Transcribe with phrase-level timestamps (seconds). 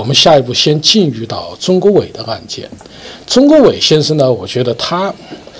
[0.00, 2.66] 我们下一步先进入到钟国伟的案件。
[3.26, 5.12] 钟国伟先生呢，我觉得他，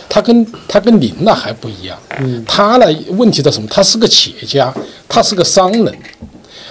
[0.08, 1.98] 他跟他跟您呢还不一样。
[2.18, 3.68] 嗯，他呢问题在什么？
[3.70, 4.72] 他是个企业家，
[5.06, 5.94] 他是个商人，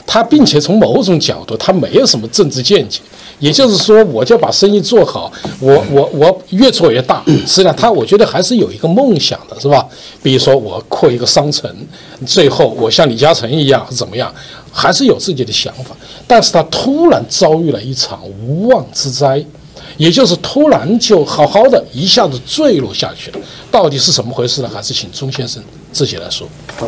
[0.07, 3.01] 他并且从某种角度，他没有什么政治见解。
[3.37, 5.31] 也就是说，我就把生意做好，
[5.61, 7.23] 我我我越做越大。
[7.47, 9.87] 实际上，他我觉得还是有一个梦想的，是吧？
[10.21, 11.73] 比如说，我扩一个商城，
[12.25, 14.33] 最后我像李嘉诚一样怎么样，
[14.79, 15.95] 还是有自己的想法。
[16.25, 19.43] 但是他突然遭遇了一场无妄之灾，
[19.97, 23.39] 也就是突然就好好的一下子坠落下去了。
[23.69, 24.69] 到底是怎么回事呢？
[24.73, 25.61] 还是请钟先生
[25.91, 26.47] 自己来说。
[26.77, 26.87] 好，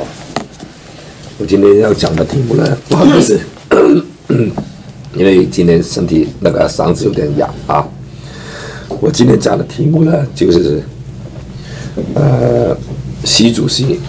[1.37, 3.37] 我今天要讲的题目呢，不好意思。
[5.13, 7.85] 因为今天身体那个嗓子有点哑啊，
[9.01, 10.81] 我今天讲的题目呢，就是
[12.15, 12.77] 呃，
[13.25, 13.99] 习主席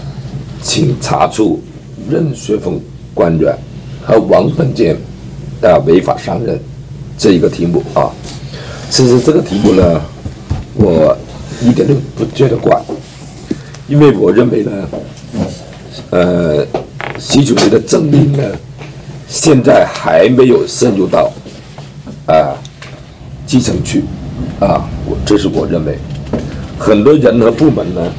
[0.63, 1.61] 请查处
[2.09, 2.81] 任学锋
[3.13, 3.53] 官员
[4.03, 4.97] 和王本建
[5.63, 6.59] 啊违法伤人
[7.17, 8.11] 这一个题目啊。
[8.91, 10.01] 其实这个题目呢，
[10.75, 11.17] 我
[11.63, 12.79] 一点都不觉得怪，
[13.89, 14.89] 因为我认为呢，
[16.11, 16.67] 呃，
[17.19, 18.43] 习主席的政令呢。
[19.29, 21.33] 现在还没有渗入到
[22.27, 22.53] 啊
[23.47, 24.05] 基层去
[24.61, 25.97] 啊，我这是我认为，
[26.79, 28.13] 很多人和部门呢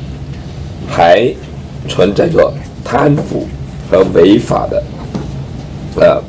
[0.88, 1.32] 还
[1.88, 2.52] 存在着
[2.84, 3.48] 贪腐
[3.92, 4.82] 和违法的
[5.98, 6.22] 呃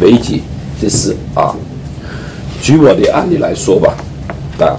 [0.00, 0.42] 危机
[0.80, 1.54] 之事啊。
[2.62, 3.94] 举我的案例来说吧，
[4.58, 4.74] 啊，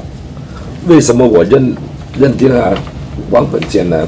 [0.87, 1.73] 为什么我认
[2.19, 2.77] 认定了
[3.29, 4.07] 王本坚呢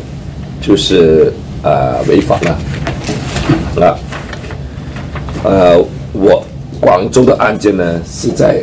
[0.59, 1.31] 就是
[1.63, 3.85] 呃违法了？
[3.85, 3.95] 啊？
[5.43, 5.81] 呃，
[6.11, 6.43] 我
[6.81, 8.61] 广州的案件呢，是在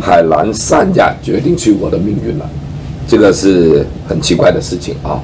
[0.00, 2.48] 海南三亚决定去我的命运了，
[3.06, 5.20] 这个是很奇怪的事情啊。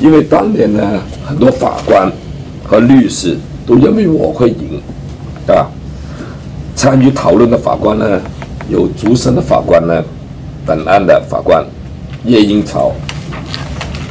[0.00, 2.10] 因为当年呢，很多法官
[2.64, 4.80] 和律师都认为我会赢，
[5.46, 5.66] 啊。
[6.74, 8.20] 参与讨论的法官呢，
[8.68, 10.02] 有主审的法官呢，
[10.64, 11.64] 本案的法官
[12.24, 12.92] 叶英超，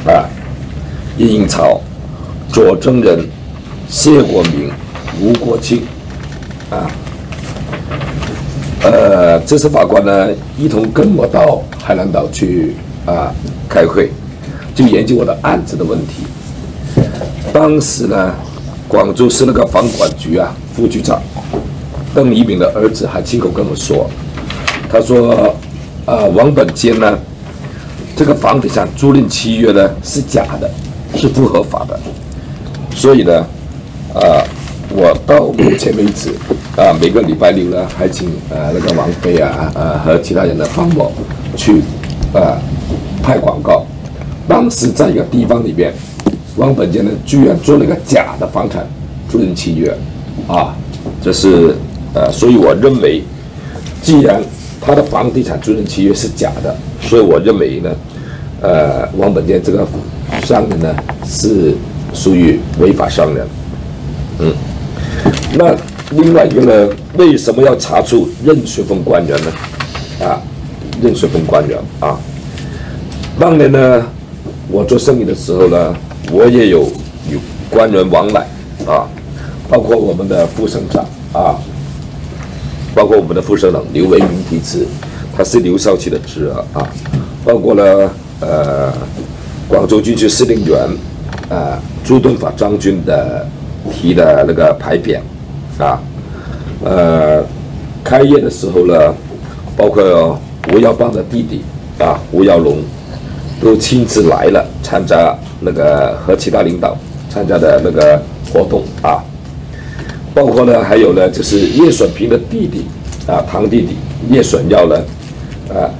[0.06, 0.24] 啊，
[1.18, 1.80] 叶英超，
[2.52, 3.26] 左证人
[3.88, 4.70] 谢国明。
[5.22, 5.82] 吴国庆，
[6.70, 6.88] 啊，
[8.82, 12.74] 呃，这次法官呢，一同跟我到海南岛去
[13.04, 13.30] 啊
[13.68, 14.10] 开会，
[14.74, 16.24] 就研究我的案子的问题。
[17.52, 18.34] 当时呢，
[18.90, 21.22] 广州市那个房管局啊副局长
[22.12, 24.10] 邓一鸣的儿子还亲口跟我说，
[24.90, 25.54] 他说，
[26.04, 27.16] 啊，王本坚呢，
[28.16, 30.68] 这个房地产租赁契约呢是假的，
[31.16, 31.96] 是不合法的，
[32.94, 33.32] 所以呢，
[34.12, 34.42] 啊。
[34.92, 36.30] 我到目前为止，
[36.76, 41.12] 啊，每个礼拜六呢，还请呃那个王菲啊，呃和其他人呢帮我
[41.56, 41.80] 去
[42.34, 42.58] 啊
[43.22, 43.86] 拍广告。
[44.48, 45.94] 当时在一个地方里边，
[46.56, 48.86] 王本坚呢居然做了一个假的房产
[49.28, 49.94] 租赁契约，
[50.46, 50.74] 啊，
[51.22, 51.74] 这是
[52.14, 53.22] 呃，所以我认为，
[54.02, 54.42] 既然
[54.80, 57.90] 他的房地产租赁契约是假的，所以我认为呢，
[58.60, 59.86] 呃，王本坚这个
[60.42, 60.94] 商人呢
[61.24, 61.74] 是
[62.12, 63.46] 属于违法商人，
[64.40, 64.52] 嗯。
[65.58, 65.74] 那
[66.12, 66.88] 另外一个呢？
[67.18, 69.52] 为什么要查处任学锋官员呢？
[70.24, 70.40] 啊，
[71.02, 72.18] 任学锋官员啊，
[73.38, 74.06] 当年呢，
[74.68, 75.94] 我做生意的时候呢，
[76.32, 76.80] 我也有
[77.30, 77.38] 有
[77.68, 78.46] 官员往来
[78.86, 79.06] 啊，
[79.68, 81.58] 包括我们的副省长啊，
[82.94, 84.86] 包括我们的副省长刘维明提词，
[85.36, 86.86] 他是刘少奇的侄儿啊，
[87.44, 88.10] 包括了
[88.40, 88.92] 呃
[89.68, 90.78] 广州军区司令员
[91.48, 93.46] 啊朱敦法将军的
[93.92, 95.20] 提的那个牌匾。
[95.78, 95.98] 啊，
[96.84, 97.42] 呃，
[98.04, 99.14] 开业的时候呢，
[99.74, 100.38] 包括
[100.74, 101.62] 吴耀邦的弟弟
[101.98, 102.76] 啊，吴耀龙，
[103.60, 106.96] 都亲自来了参加那个和其他领导
[107.28, 108.20] 参加的那个
[108.52, 109.22] 活动啊，
[110.34, 112.86] 包括呢，还有呢，就是叶选平的弟弟
[113.26, 113.96] 啊，堂弟弟
[114.30, 114.96] 叶选耀呢，
[115.68, 115.90] 啊，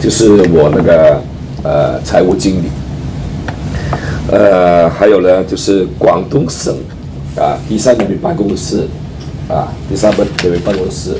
[0.00, 1.20] 就是我那个
[1.62, 2.68] 呃财务经理，
[4.30, 6.76] 呃，还有呢，就是广东省
[7.36, 8.86] 啊第三人民办公室。
[9.48, 11.12] 啊，第三班这位办公室，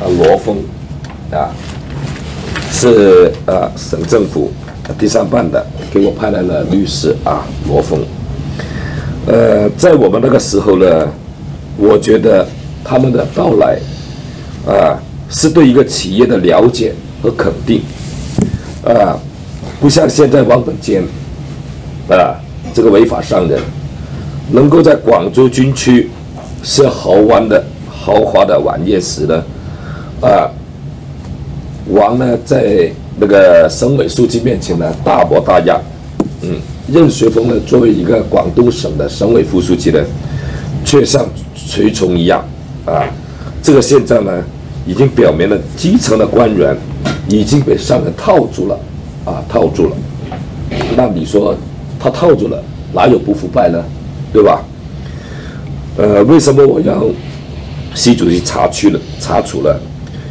[0.00, 0.56] 啊，罗峰，
[1.30, 1.54] 啊，
[2.72, 4.50] 是呃省政府
[4.96, 7.98] 第三办的，给我派来了律师啊，罗峰。
[9.26, 11.08] 呃，在我们那个时候呢，
[11.76, 12.46] 我觉得
[12.84, 13.78] 他们的到来，
[14.66, 14.96] 啊，
[15.28, 17.82] 是对一个企业的了解和肯定，
[18.84, 19.18] 啊，
[19.80, 21.02] 不像现在王本坚，
[22.08, 22.38] 啊，
[22.72, 23.60] 这个违法商人，
[24.52, 26.08] 能够在广州军区。
[26.60, 29.42] 设豪湾的豪华的晚宴时呢，
[30.20, 30.50] 啊，
[31.88, 35.80] 王呢在那个省委书记面前呢大模大样，
[36.42, 36.56] 嗯，
[36.92, 40.00] 任学锋呢作为一个广东省的省委副书记呢，
[40.84, 42.44] 却像随从一样，
[42.84, 43.02] 啊，
[43.62, 44.44] 这个现象呢，
[44.86, 46.76] 已经表明了基层的官员
[47.28, 48.78] 已经被上面套住了，
[49.24, 49.96] 啊，套住了。
[50.96, 51.56] 那你说
[51.98, 52.62] 他套住了，
[52.92, 53.82] 哪有不腐败呢？
[54.32, 54.62] 对吧？
[55.96, 57.02] 呃，为什么我要
[57.94, 59.80] 习主席查去了查处了？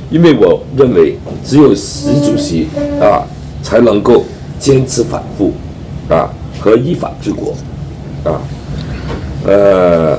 [0.09, 2.67] 因为我认为只有习主席
[3.01, 3.23] 啊，
[3.61, 4.23] 才能够
[4.59, 5.51] 坚持反复
[6.09, 7.53] 啊和依法治国
[8.23, 8.39] 啊。
[9.45, 10.17] 呃，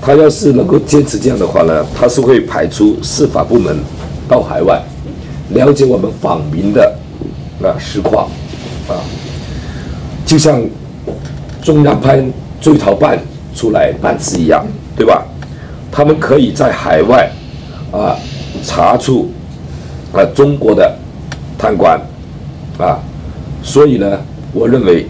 [0.00, 3.76] 他要是能够坚持这样的话呢，他是会派出司法部门
[4.28, 4.82] 到海外
[5.50, 6.94] 了解我们访民的
[7.62, 8.28] 啊实况
[8.88, 8.96] 啊，
[10.24, 10.62] 就像
[11.62, 12.24] 中央派
[12.60, 13.18] 追逃办
[13.54, 14.66] 出来办事一样，
[14.96, 15.24] 对吧？
[15.92, 17.30] 他们可以在海外
[17.92, 18.16] 啊。
[18.66, 19.30] 查处
[20.12, 20.92] 啊中国的
[21.56, 21.98] 贪官
[22.76, 22.98] 啊，
[23.62, 24.18] 所以呢，
[24.52, 25.06] 我认为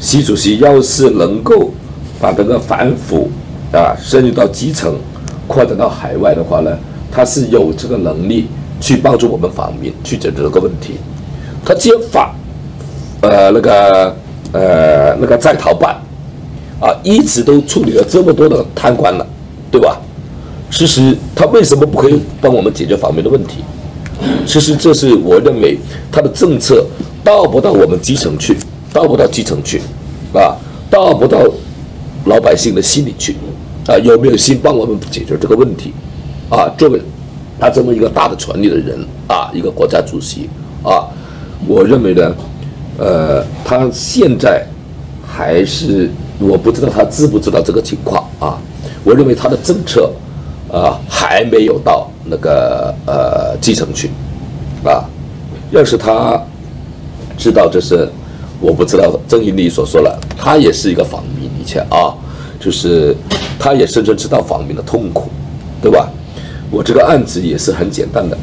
[0.00, 1.70] 习主席要是能够
[2.18, 3.30] 把这个反腐
[3.72, 4.96] 啊深入到基层，
[5.46, 6.76] 扩展到海外的话呢，
[7.12, 8.48] 他是有这个能力
[8.80, 10.94] 去帮助我们访民去解决这个问题。
[11.64, 12.34] 他既然法
[13.20, 14.16] 呃那个
[14.52, 15.94] 呃那个在逃办
[16.80, 19.26] 啊，一直都处理了这么多的贪官了，
[19.70, 20.00] 对吧？
[20.74, 23.58] 其实他为什么不可以帮我们解决访民的问题？
[24.44, 25.78] 其实这是我认为
[26.10, 26.84] 他的政策
[27.22, 28.56] 到不到我们基层去，
[28.92, 29.80] 到不到基层去，
[30.32, 30.56] 啊，
[30.90, 31.38] 到不到
[32.24, 33.36] 老百姓的心里去，
[33.86, 35.92] 啊，有没有心帮我们解决这个问题？
[36.50, 37.00] 啊，作为
[37.60, 38.98] 他这么一个大的权力的人
[39.28, 40.50] 啊，一个国家主席
[40.82, 41.06] 啊，
[41.68, 42.34] 我认为呢，
[42.98, 44.66] 呃，他现在
[45.24, 46.10] 还是
[46.40, 48.58] 我不知道他知不知道这个情况啊，
[49.04, 50.10] 我认为他的政策。
[50.74, 54.10] 啊，还没有到那个呃基层去，
[54.82, 55.04] 啊，
[55.70, 56.42] 要是他
[57.38, 58.08] 知道这是，
[58.60, 62.12] 我不知道郑云丽所说了，他也是一个访民以前啊，
[62.58, 63.14] 就是
[63.56, 65.30] 他也深深知道访民的痛苦，
[65.80, 66.08] 对吧？
[66.72, 68.36] 我这个案子也是很简单的，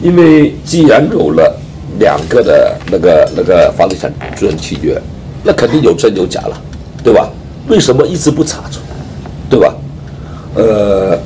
[0.00, 1.52] 因为既然有了
[1.98, 5.02] 两个的那个那个房地产租赁契约，
[5.42, 6.56] 那肯定有真有假了，
[7.02, 7.28] 对吧？
[7.66, 8.96] 为什么一直不查出来，
[9.50, 9.74] 对吧？
[10.54, 11.18] 呃。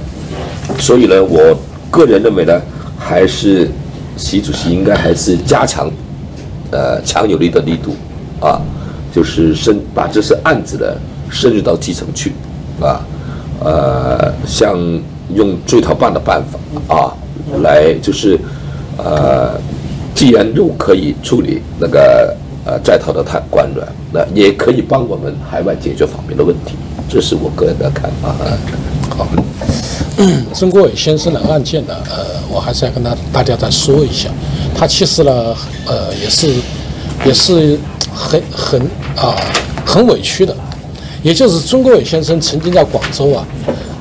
[0.78, 1.56] 所以呢，我
[1.90, 2.60] 个人认为呢，
[2.98, 3.68] 还是
[4.16, 5.90] 习主席应该还是加强，
[6.70, 7.96] 呃，强有力的力度，
[8.40, 8.60] 啊，
[9.12, 10.86] 就是深把这些案子呢
[11.30, 12.32] 深入到基层去，
[12.80, 13.00] 啊，
[13.60, 14.78] 呃，像
[15.34, 17.12] 用追逃办的办法啊，
[17.62, 18.38] 来就是，
[18.96, 19.58] 呃，
[20.14, 26.76] 既然又可以处理那个呃在逃的贪官员，那也可以帮我们海外解决方面的问题，
[27.08, 28.34] 这是我个人的看法。
[29.16, 29.26] 好。
[30.54, 34.30] 曾国伟先生的案件呢，呃，我还是要跟他大家再说一下，
[34.74, 35.54] 他其实呢，
[35.86, 36.54] 呃，也是
[37.26, 37.78] 也是
[38.14, 38.80] 很很
[39.14, 39.36] 啊
[39.84, 40.56] 很委屈的，
[41.22, 43.46] 也就是曾国伟先生曾经在广州啊，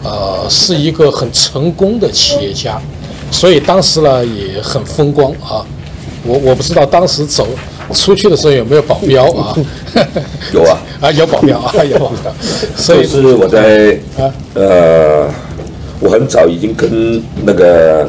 [0.04, 2.80] 呃，是一个很成功的企业家，
[3.30, 5.66] 所以当时呢也很风光啊，
[6.24, 7.46] 我我不知道当时走
[7.94, 9.54] 出去的时候有没有保镖啊？
[10.54, 12.34] 有啊， 啊有保镖啊有保镖，
[12.78, 14.32] 所以是我在啊。
[14.54, 15.30] 呃。
[16.06, 18.08] 我很早已经跟那个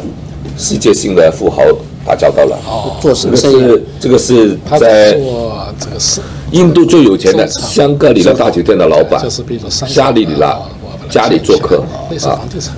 [0.59, 1.63] 世界性的富豪
[2.05, 2.59] 打交道了。
[2.67, 3.81] 哦，做什么生意？
[3.99, 10.61] 这个是在做这个是印度最有钱的香格里拉大酒店的老板，就是比如说沙里里拉
[11.09, 12.75] 家里做客啊，房地产，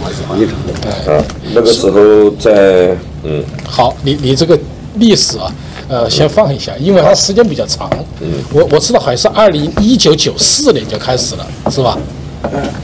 [0.00, 1.16] 还是房地产。
[1.16, 3.42] 啊，那个时候在嗯。
[3.66, 4.56] 好，你你这个
[4.98, 5.52] 历史啊，
[5.88, 7.90] 呃，先放一下，因为它时间比较长。
[8.20, 8.28] 嗯。
[8.52, 11.98] 我我知道好像是二零一九九四年就开始了，是吧？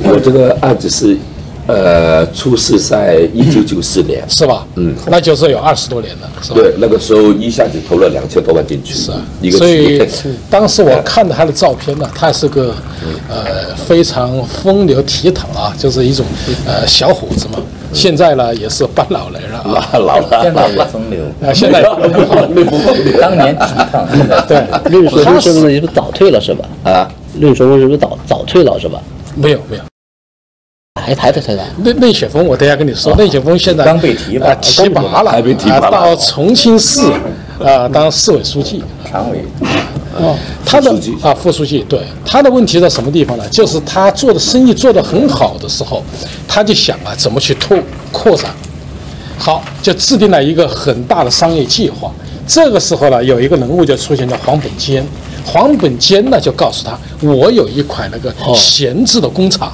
[0.02, 1.16] 我这个案子是。
[1.70, 4.66] 呃，出事在一九九四年，是吧？
[4.74, 6.56] 嗯，那就是有二十多年了，是吧？
[6.56, 10.02] 对，那个时候一下子投了两千多万进去，是啊，一个所以
[10.50, 12.74] 当时我看到他的照片呢，他是个
[13.28, 16.26] 呃非常风流倜傥啊，就是一种
[16.66, 17.58] 呃小伙子嘛。
[17.92, 23.20] 现在呢也是半老人了啊， 老了，现在也风流啊，现在 不好，不流。
[23.20, 26.64] 当年倜傥，对， 绿水公是不是早退了是吧？
[26.84, 29.00] 啊，绿水公是不是早早退了是吧？
[29.34, 29.82] 没有，没有。
[31.00, 31.64] 还排在车上。
[31.82, 37.00] 内内雪峰，我等下跟你说，内雪峰现在刚被提拔，提拔了，还被提拔了，到重庆市
[37.58, 39.44] 啊当市委书记，常委。
[40.18, 40.92] 哦，他的
[41.22, 43.48] 啊副书记，对他的问题在什么地方呢？
[43.48, 46.02] 就是他做的生意做得很好的时候，
[46.48, 47.78] 他就想啊怎么去拓
[48.10, 48.50] 扩展，
[49.38, 52.10] 好就制定了一个很大的商业计划。
[52.44, 55.06] 这个时候呢，有一个人物就出现叫黄本坚，
[55.46, 59.72] 黄本坚呢就告诉他，我有一款那个闲置的工厂。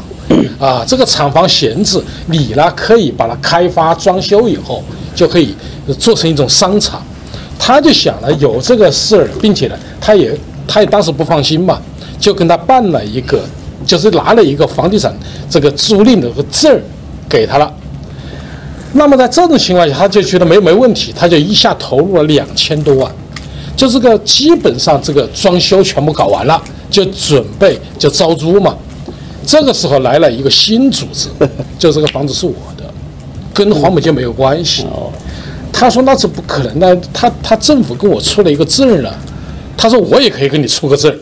[0.58, 4.82] 啊，这个厂房闲置，你呢可以把它开发装修以后，
[5.14, 5.54] 就可以
[5.98, 7.02] 做成一种商场。
[7.58, 10.38] 他就想了有这个事儿，并且呢，他也
[10.68, 11.80] 他也当时不放心嘛，
[12.20, 13.40] 就跟他办了一个，
[13.86, 15.14] 就是拿了一个房地产
[15.48, 16.80] 这个租赁的个证儿
[17.28, 17.72] 给他了。
[18.92, 23.10] 那么在这种情况下，他就觉得没没问题，他就一下投入了两千多万，
[23.76, 28.76] 就这个基本上这个装修全部搞完了，就准备就招租嘛。
[29.46, 31.28] 这个时候来了一个新组织，
[31.78, 32.84] 就这个房子是我的，
[33.54, 34.84] 跟黄本坚没有关系。
[35.72, 39.18] 他说那是不可能的，他他政府跟我出了一个证了，
[39.76, 41.14] 他说我也可以跟你出个证，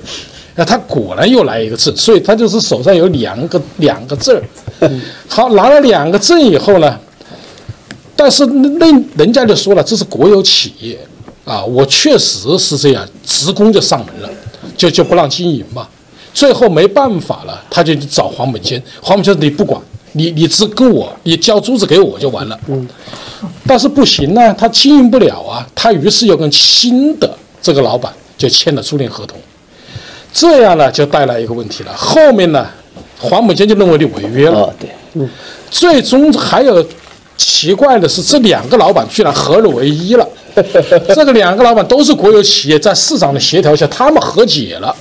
[0.55, 4.41] 那他果然又来一个证，所以他就是手上有两个两个证。
[5.29, 6.99] 好，拿了两个证以后呢，
[8.17, 10.99] 但是那人家就说了，这是国有企业
[11.45, 14.31] 啊，我确实是这样，职工就上门了，
[14.77, 15.89] 就就不让经营嘛。
[16.35, 19.81] 最后没办法了，他就找黄本坚，黄本坚说你不管，
[20.13, 22.59] 你你只跟我，你交租子给我就完了。
[22.67, 22.87] 嗯，
[23.67, 29.39] 但是不行呢，他经营不了啊，他于是又跟新的这个老板就签了租赁合同，
[30.33, 32.67] 这样呢就带来一个问题了，后面呢，
[33.21, 34.63] 黄本坚就认为你违约了。
[34.63, 35.31] 哦，对，嗯
[35.71, 36.85] 最终还有
[37.37, 40.29] 奇怪的是，这两个老板居然合二为一了。
[41.15, 44.95] 这个两个老板都是国有企业，在市长的协调下，他们和解了。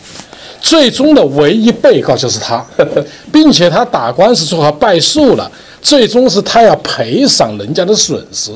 [0.63, 2.65] 最终的唯一被告就是他，
[3.31, 5.51] 并且他打官司最后败诉了。
[5.81, 8.53] 最终是他要赔偿人家的损失，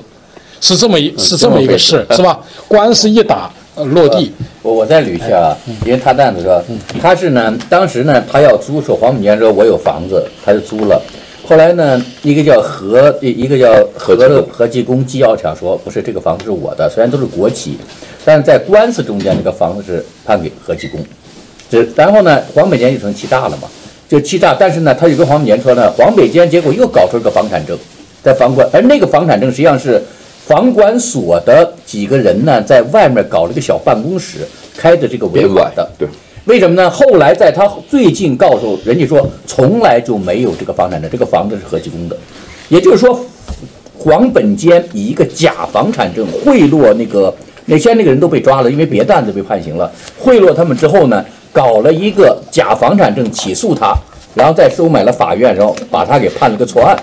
[0.61, 2.39] 是这么一是这么一个事，是吧？
[2.69, 6.63] 官司一打呃落地，我我再捋一下啊，因为他这样子说，
[7.01, 11.01] 他是呢，当时呢，他要租，说黄本坚说我有房子，他就租了。
[11.45, 17.77] 后来呢，一个叫何，一一个叫何何继功何继功机要强说，不是这个房子是我的，虽然都是国企，
[18.23, 21.05] 但是在官司中间，这个房子是判给何继功。
[21.69, 23.67] 这然后呢，黄北坚就成欺诈了嘛，
[24.07, 24.55] 就欺诈。
[24.57, 27.77] 但是呢，他就跟黄北坚说呢，黄北坚结果又搞出了个房产证，
[28.23, 30.01] 在房管，而那个房产证实际上是
[30.45, 34.39] 房管所的几个人呢，在外面搞了个小办公室，
[34.77, 35.89] 开的这个维编外管的。
[35.97, 36.07] 对，
[36.45, 36.89] 为什么呢？
[36.89, 42.15] 后来在他最近告诉人家说，从来就没有这个房产证，这个房子是何其公的，
[42.69, 43.19] 也就是说，
[43.97, 51.25] 黄本坚以一个假房产证贿赂那个那些那个人都被抓了，因为别的案子被判刑了，贿赂他们之后呢，
[51.57, 53.95] 搞了一个假房产证起诉他，
[54.35, 56.95] 然后再收买了法院，然后把他给判了个错案。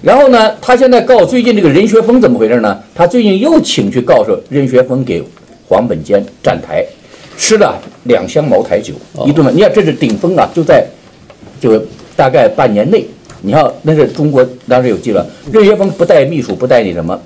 [0.00, 2.82] 然后呢，他现在告最近这个任学峰怎么回事呢？
[2.94, 5.22] 他最近又请去告诉任学峰给
[5.68, 6.82] 黄本坚站台，
[7.36, 8.94] 吃了两箱茅台酒，
[9.26, 9.54] 一顿饭。
[9.54, 10.86] 你看这是顶峰啊，就在
[11.60, 11.84] 这个
[12.16, 13.04] 大概半年内，
[13.42, 15.20] 你看那是中国当时有记录，
[15.52, 17.20] 任学峰不带秘书，不带你什么，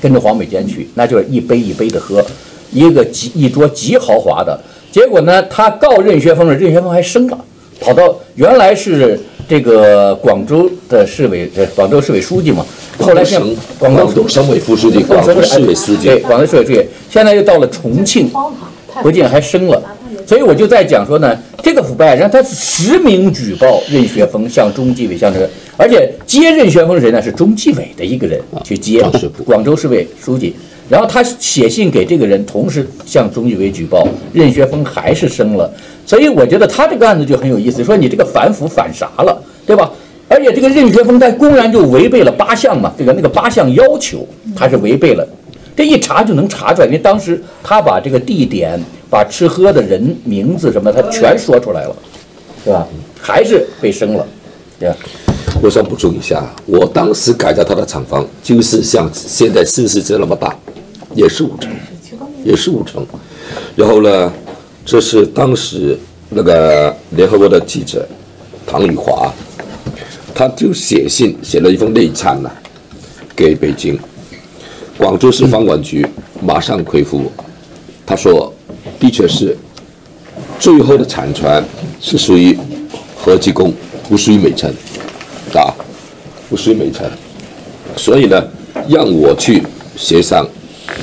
[0.00, 2.24] 跟着黄本坚去，那就是一杯一杯的喝，
[2.70, 4.56] 一个极一桌极豪华的。
[4.90, 7.38] 结果呢，他告任学峰了，任学峰还升了，
[7.80, 12.64] 跑到原来是这个广州的市委，呃，广州市委书记嘛，
[12.98, 16.06] 后来现在省广东省委副书记、广州市委书记。
[16.06, 18.30] 对，，广州市委书记，现在又到了重庆，
[19.02, 19.82] 不仅还升了，
[20.26, 27.22] 所以我就在讲说呢，这个腐败，然后他实名举报任学峰向中纪委向这个，而且接任学峰是谁呢？
[27.22, 29.04] 是中纪委的一个人去接
[29.44, 30.54] 广州市委书记，
[30.88, 35.70] 然后他写信给这个人，同时向中纪委举报，任学峰还是升了，
[36.06, 39.90] 所以我觉得他这个案子就很有意思，说你这个反腐反啥了，对吧？
[40.28, 45.26] 而且这个任学峰他公然就违背了八项嘛，这个那个八项要求他是违背了，
[45.76, 48.78] 这一查就能查出来，因为当时他把这个地点、
[49.10, 51.96] 把吃喝的人名字什么，他全说出来了，
[52.64, 52.86] 对吧？
[53.20, 54.26] 还是被升了，
[54.78, 54.96] 对吧？
[55.62, 60.54] 我想补充一下，我当时改造他的厂房，就是像现在四十这那么大，
[61.18, 61.72] 也是五成，
[62.44, 63.04] 也是五成。
[63.74, 64.32] 然后呢，
[64.84, 65.98] 这是当时
[66.28, 68.06] 那个联合国的记者
[68.64, 69.32] 唐宇华，
[70.32, 72.48] 他就写信写了一封内参呐、
[73.34, 73.98] 给北京，
[74.96, 76.06] 广州市房管局
[76.40, 77.32] 马上回复，
[78.06, 78.54] 他说，
[79.00, 79.56] 的确是，
[80.60, 81.60] 最后的产权
[82.00, 82.56] 是属于
[83.16, 83.74] 何继功，
[84.08, 84.72] 不属于美城。
[85.54, 85.74] 啊，
[86.48, 87.04] 不属于美城，
[87.96, 88.40] 所以呢，
[88.86, 89.60] 让我去
[89.96, 90.46] 协商，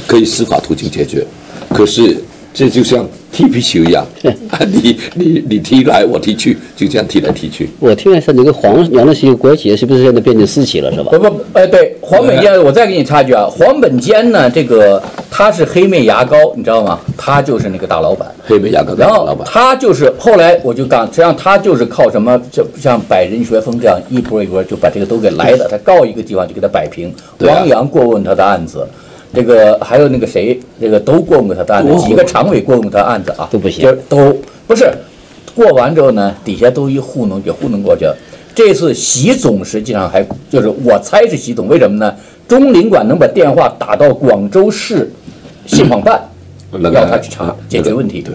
[0.08, 1.26] 可以司法途径解决。
[1.70, 2.18] 可是
[2.54, 4.06] 这就像踢皮球一样，
[4.50, 7.70] 啊，你你你踢来，我踢去，就这样踢来踢去。
[7.80, 11.20] 我听来是那个黄原来是一个国企，是不是现在变成私企了，是吧不？
[11.20, 16.98] 不，呃，对，黄本坚，我再给你插一句啊，黄本坚呢，这个他是黑妹牙膏，你知道吗？
[17.18, 18.34] 他就是那个大老板。
[18.48, 27.14] 黑妹牙膏的然后老板，他就是后来我就讲，实际上他就是靠什么，就像百人学风这样一波一波就把这个都给来了，他告一个地方就给他摆平。
[27.38, 28.88] 对啊王阳过问他的案子，
[29.36, 34.90] 这个还有那个谁，这个都过问过他的案子，几个常委过问过他的案子啊，都不行就是都不是
[35.54, 38.16] 过完之后呢，底下都一糊弄给糊弄过去了。
[38.56, 42.16] 这次习总实际上还就是我猜是习总，为什么呢？
[42.48, 45.12] 中领馆能把电话打到广州市
[45.66, 46.22] 信访办，
[46.72, 48.22] 那个要他去查解决问题。
[48.22, 48.34] 对，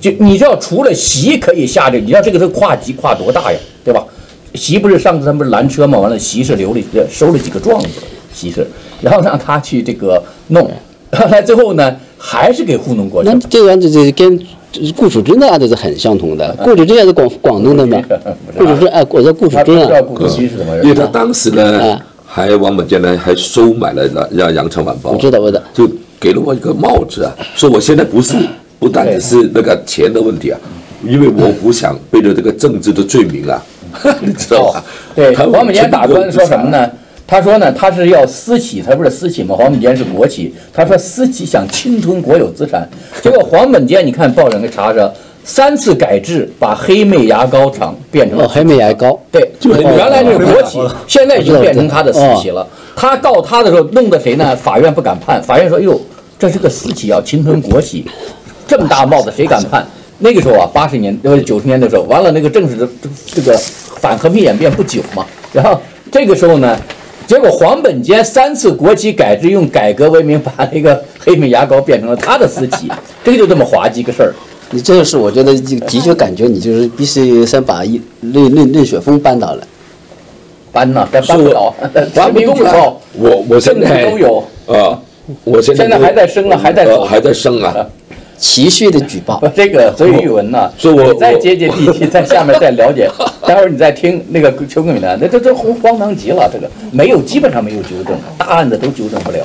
[0.00, 4.04] 就你知道，除了习可以下这，你知道这个是跨级跨多大呀，对吧？
[4.54, 5.96] 习不是上次他们不是拦车嘛？
[5.96, 7.88] 完了，习是留了收了几个状子，
[8.34, 8.66] 稀释，
[9.00, 10.70] 然后让他去这个弄，
[11.12, 13.40] 后来最后呢还是给糊弄过去那了。
[13.48, 14.38] 这个案子就是跟
[14.96, 16.54] 顾楚珍的案子是很相同的。
[16.62, 18.00] 顾楚珍也是广广东的嘛？
[18.56, 25.88] 顾楚珍哎，我说顾楚珍啊，顾楚军是因为他当时呢，还王本坚呢还收买了让让羊城晚报，我知道我知道就
[26.20, 28.36] 给了我一个帽子啊，说我现在不是
[28.78, 30.58] 不单只是那个钱的问题啊，
[31.04, 33.60] 因为我不想背着这个政治的罪名啊，
[34.20, 34.84] 你知道吧？
[35.16, 36.70] 对，他黄本坚打官说什么？
[36.70, 36.88] 呢？
[37.30, 39.54] 他说呢，他是要私企，他不是私企吗？
[39.56, 42.88] 黄本坚是国企，他说私企想侵吞国有资产，
[43.22, 52.66] 结果黄本坚你看报上给查着，三次改制，把黑妹牙膏厂变成了哦，黑妹牙膏，对，就是原来是国企，现在已经变成他的私企哦了。
[52.96, 54.56] 他告他的时候，弄得谁呢？
[54.56, 56.00] 法院不敢判，法院说：“哟，
[56.36, 58.04] 这是个私企，要侵吞国企，
[58.66, 59.86] 这么大帽子谁敢判？”
[60.18, 62.76] 那个时候啊，八十年呃九十年的时候，完了那个正是
[63.24, 63.56] 这个
[64.00, 66.76] 反和平演变不久嘛，然后这个时候呢。
[67.30, 72.90] 结果黄本坚三次国企改制，用改革为名，把那个黑米牙膏变成了他的私企，
[73.22, 74.34] 这就这么滑稽个事儿。
[74.72, 79.62] 你这个是我觉得就的确感觉你就是必须先把一任任任雪峰扳倒了。
[80.72, 81.72] 搬呐，但搬不了，
[82.12, 82.96] 搬不动了。
[83.12, 84.42] 我我现在都有。
[84.66, 85.00] 啊，
[85.44, 87.86] 我现在现在还在升啊还在走还在升啊。
[88.40, 93.06] 持续的举报不，， 这个所以语文呢，所以我你再接接地气， 在下面再了解，
[93.46, 99.38] 待会儿你再听那个邱桂敏的，那这这荒荒唐极了，这个没有基本上没有纠正，大案子都纠正不了。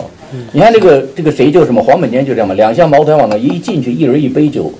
[0.53, 4.71] 你看这个这个谁就什么黄本坚就这样嘛，两箱茅台往那一进去，一人一杯酒，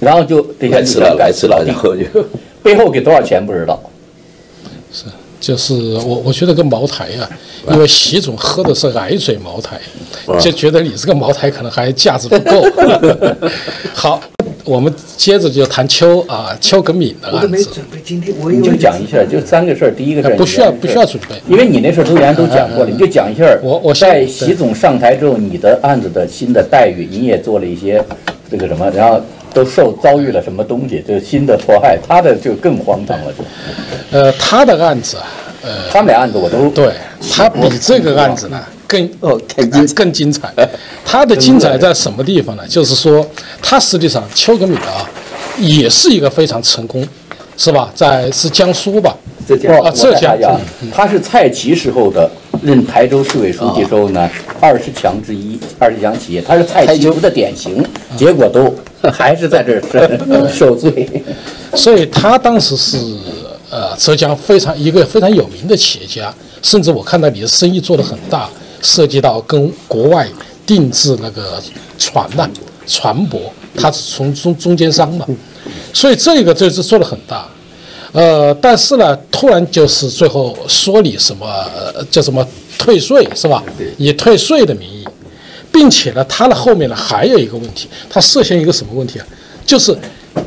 [0.00, 2.04] 然后就这些来迟了，来吃了，然后就
[2.62, 3.80] 背后给多少钱不知道。
[5.40, 7.24] 就是我我觉得跟茅台啊，
[7.72, 9.80] 因为习总喝的是矮嘴茅台，
[10.38, 12.62] 就觉得你这个茅台可能还价值不够。
[13.94, 14.20] 好，
[14.64, 19.90] 我们接着就谈邱啊邱根敏的我都案子，没准备，今天我你就讲一下，就三个事儿。
[19.90, 21.34] 第一个事儿不需要不需要准备。
[21.48, 23.58] 因为你那事儿都原来都讲过了，你就讲一下儿。
[23.62, 28.04] 我我在习总上台之后，你的案子的新的待遇，你也做了一些
[28.50, 29.18] 这个什么，然后
[29.52, 33.32] 都受遭遇了什么东西，就是新的迫害，他的就更荒唐了。
[33.32, 33.44] 就
[34.10, 35.24] 呃，他的案子啊，
[35.62, 36.92] 呃，他们俩案子我都对
[37.30, 40.52] 他比这个案子呢更哦更精彩更精彩。
[41.04, 42.62] 他的精彩在什么地方呢？
[42.68, 43.24] 就是说，
[43.62, 45.08] 他实际上邱根敏啊，
[45.58, 47.06] 也是一个非常成功，
[47.56, 47.90] 是吧？
[47.94, 49.16] 在是江苏吧？
[49.46, 50.60] 浙江啊浙江呀，
[50.92, 52.30] 他是蔡奇时候的
[52.62, 57.84] 任台州市委书记时候呢，二十强之一，二十强企业，他是蔡奇不的典型，
[58.16, 58.72] 结果都
[59.12, 61.08] 还是在这儿 受罪。
[61.74, 62.98] 所以他当时是
[63.70, 68.48] 呃浙江非常一个非常有名的企业家，甚至我看到你的生意做得很大，
[68.82, 70.28] 涉及到跟国外
[70.66, 71.62] 定制那个
[71.98, 72.48] 船呐、
[72.86, 73.38] 船舶，
[73.76, 75.26] 他是从中中间商嘛，
[75.92, 77.48] 所以这个就是做得很大。
[78.12, 82.44] 呃，但是呢，突然就是最后说你什么呃叫什么
[82.76, 83.62] 退税是吧？
[83.98, 85.06] 以退税的名义，
[85.72, 89.26] 并且呢，他的后面呢还有一个问题，他涉嫌一个什么问题啊？
[89.64, 89.96] 就是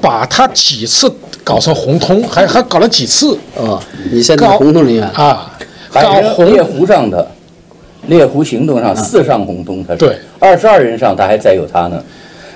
[0.02, 1.12] 把他几次
[1.44, 3.82] 搞成红通，还还搞了几次哦，
[4.12, 5.58] 你现在搞红通人员，啊，
[5.90, 7.26] 还搞猎狐上的，
[8.08, 12.04] 猎狐行动上四上红通，他是对二十二人上他还载有他呢。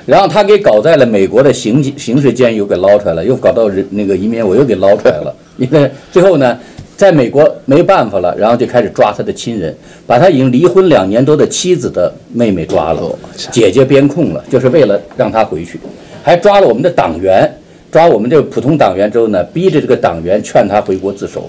[0.06, 5.36] 然后他给搞在了美国的刑刑事监狱给捞出来了，又搞到人那个移民我又给捞出来了。
[5.58, 6.58] 因为最后呢，
[6.98, 9.74] 在美国没办法了，然后就开始抓他的亲人，
[10.08, 13.16] 把他已经离婚两年多的妻子的妹妹抓了，
[13.52, 15.80] 姐姐编控了，就是为了让他回去，
[16.24, 17.48] 还抓了我们的党员，
[17.92, 21.48] 抓我们这个普通党员之后呢，逼着这个党员劝他回国自首。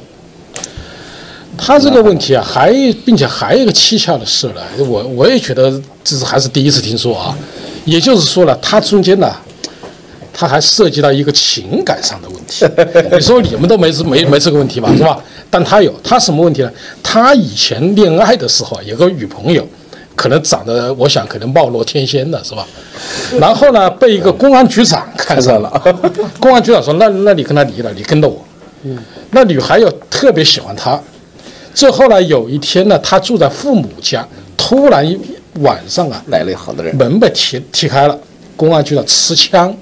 [1.56, 2.70] 他这个问题啊，还
[3.06, 5.72] 并且还有一个蹊跷的事呢，我我也觉得
[6.04, 7.36] 这是还是第一次听说啊。
[7.86, 9.34] 也就是说呢，他中间呢，
[10.38, 12.64] 他还涉及到一个情感上的问题。
[13.10, 15.18] 你说你们都没没没这个问题吧，是吧？
[15.50, 16.70] 但他有，他什么问题呢？
[17.02, 19.66] 他以前恋爱的时候啊有个女朋友，
[20.14, 22.64] 可能长得我想可能貌若天仙的是吧？
[23.40, 25.96] 然后呢，被一个公安局长看上了，
[26.38, 28.44] 公安局长说：“那那你跟他离了，你跟着我。”
[28.84, 28.96] 嗯
[29.32, 30.98] 那女孩又特别喜欢他。
[31.74, 34.24] 最后呢，有一天呢，他住在父母家，
[34.56, 35.18] 突然一
[35.60, 38.16] 晚上啊，来了好多人，门被踢踢开了，
[38.56, 39.74] 公安局长持枪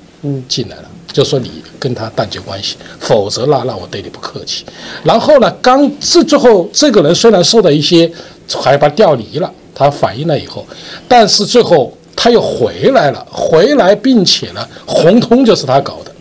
[0.49, 4.65] 进来了，就说你跟他断绝关系，否则那那我对你不客气。
[5.05, 8.11] 然后呢，刚这最后这个人虽然受到一些，
[8.49, 10.65] 还把他调离了，他反映了以后，
[11.09, 16.13] 但是最后他又回来了，回来并且呢，红通就是他搞的。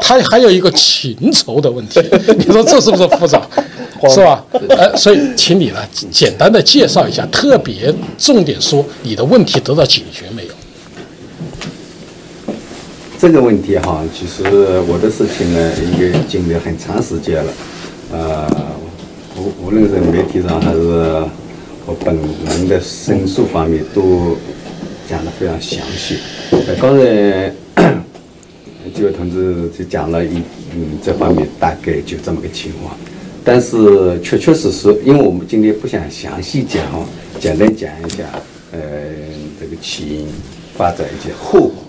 [0.00, 2.00] 他还有一个情仇的问题，
[2.38, 3.42] 你说这是不是复杂？
[4.08, 4.44] 是吧？
[4.68, 5.80] 呃，所以请你呢
[6.12, 10.52] 简单的介绍一下，特别重点说你的问题得到解决没有？
[13.18, 14.44] 这个问题哈，其实
[14.86, 17.52] 我的事情呢，应该经历很长时间了。
[18.12, 18.46] 呃，
[19.38, 20.78] 无无论是媒体上还是
[21.86, 24.36] 我本人的申诉方面都
[25.08, 26.18] 讲得非常详细。
[26.50, 27.50] 呃，刚才
[28.94, 30.36] 几位同志就讲了一
[30.74, 32.94] 嗯这方面大概就这么个情况，
[33.42, 37.02] 但是确确实实，因为我们今天不想详细讲哈，
[37.40, 38.24] 简单讲一下
[38.72, 38.78] 呃
[39.58, 40.28] 这个起因、
[40.76, 41.85] 发展以及后果。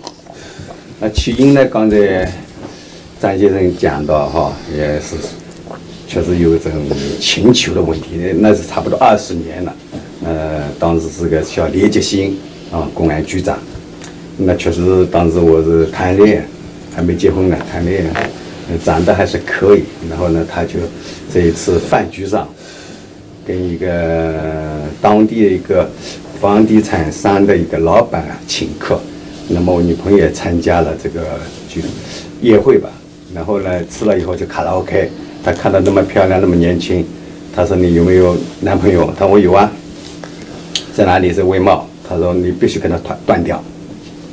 [1.00, 2.28] 那起因呢，刚才
[3.22, 5.16] 张先生讲到哈，也是
[6.08, 6.82] 确实有这种
[7.20, 9.76] 请求的问题，那是差不多二十年了。
[10.26, 12.40] 呃，当时是个小李杰新
[12.72, 13.60] 啊，公安局长。
[14.38, 16.46] 那确实当时我是谈恋爱，
[16.96, 18.28] 还没结婚呢，谈恋爱，
[18.84, 19.84] 长得还是可以。
[20.10, 20.80] 然后呢，他就
[21.32, 22.50] 这一次饭局上，
[23.46, 24.34] 跟一个
[25.00, 25.88] 当地的一个
[26.42, 29.00] 房地产商的一个老板请客。
[29.48, 31.22] 那么我女朋友也参加了这个
[31.70, 31.82] 就
[32.42, 32.90] 宴会吧。
[33.34, 35.10] 然后呢，吃了以后就卡拉 OK。
[35.44, 37.06] 她看到那么漂亮，那么年轻，
[37.56, 39.12] 她说你有没有男朋友？
[39.18, 39.72] 她说我有啊。
[40.94, 41.32] 在哪里？
[41.32, 41.88] 在外贸。
[42.08, 43.64] 她说你必须跟他断断掉。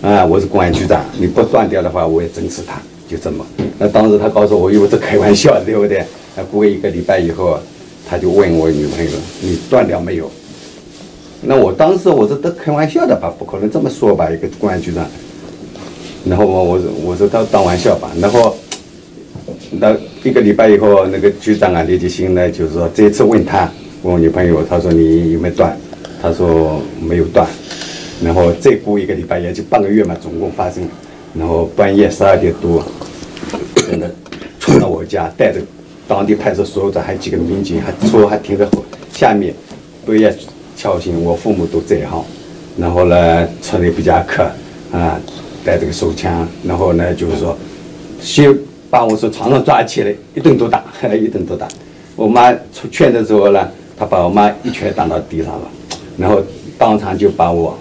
[0.02, 2.80] 啊，我是公安局长，你不断掉的话，我也整死他。
[3.08, 3.44] 就这么。
[3.78, 6.04] 那当时他告诉我，以为这开玩笑，对不对？
[6.36, 7.58] 那过一个礼拜以后，
[8.08, 10.30] 他就问我女朋友，你断掉没有？
[11.46, 15.06] 那我当时我说都开玩笑的吧，不可能这么说吧，一个公安局长。
[16.24, 18.56] 然后我我说我说当当玩笑吧，然后
[19.72, 23.70] 那一个礼拜以后，那个局长啊李继新呢，就是说这一次问他
[24.02, 25.76] 问我女朋友，他说你有没有断？
[26.22, 27.46] 他说没有断。
[28.22, 30.82] 然后再过一个礼拜，也就半个月嘛，总共发生。
[31.36, 32.82] 然后半夜十二点多，
[33.88, 34.10] 真的
[34.60, 35.60] 冲到我家，带着
[36.06, 39.52] 当地派出所长还几个民警，还车还停在后下面，
[40.06, 40.34] 半夜
[40.84, 42.22] 敲醒我父母都在哈。
[42.76, 44.42] 然后呢，穿的皮夹克
[44.92, 45.18] 啊，
[45.64, 47.56] 带这个手枪，然后呢就是说，
[48.20, 48.54] 先
[48.90, 51.66] 把我从床上抓起来，一顿都打，一顿都打。
[52.14, 53.66] 我妈出拳的时候呢，
[53.96, 55.66] 他把我妈一拳打到地上了，
[56.18, 56.42] 然后
[56.76, 57.78] 当场就把我。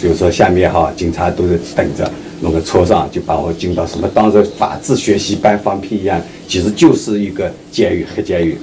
[0.00, 8.58] 就是说下面哈，警察都是等着，弄个车上就把我进到什么当时法制学习班放屁一样，其实就是一个监狱黑监狱。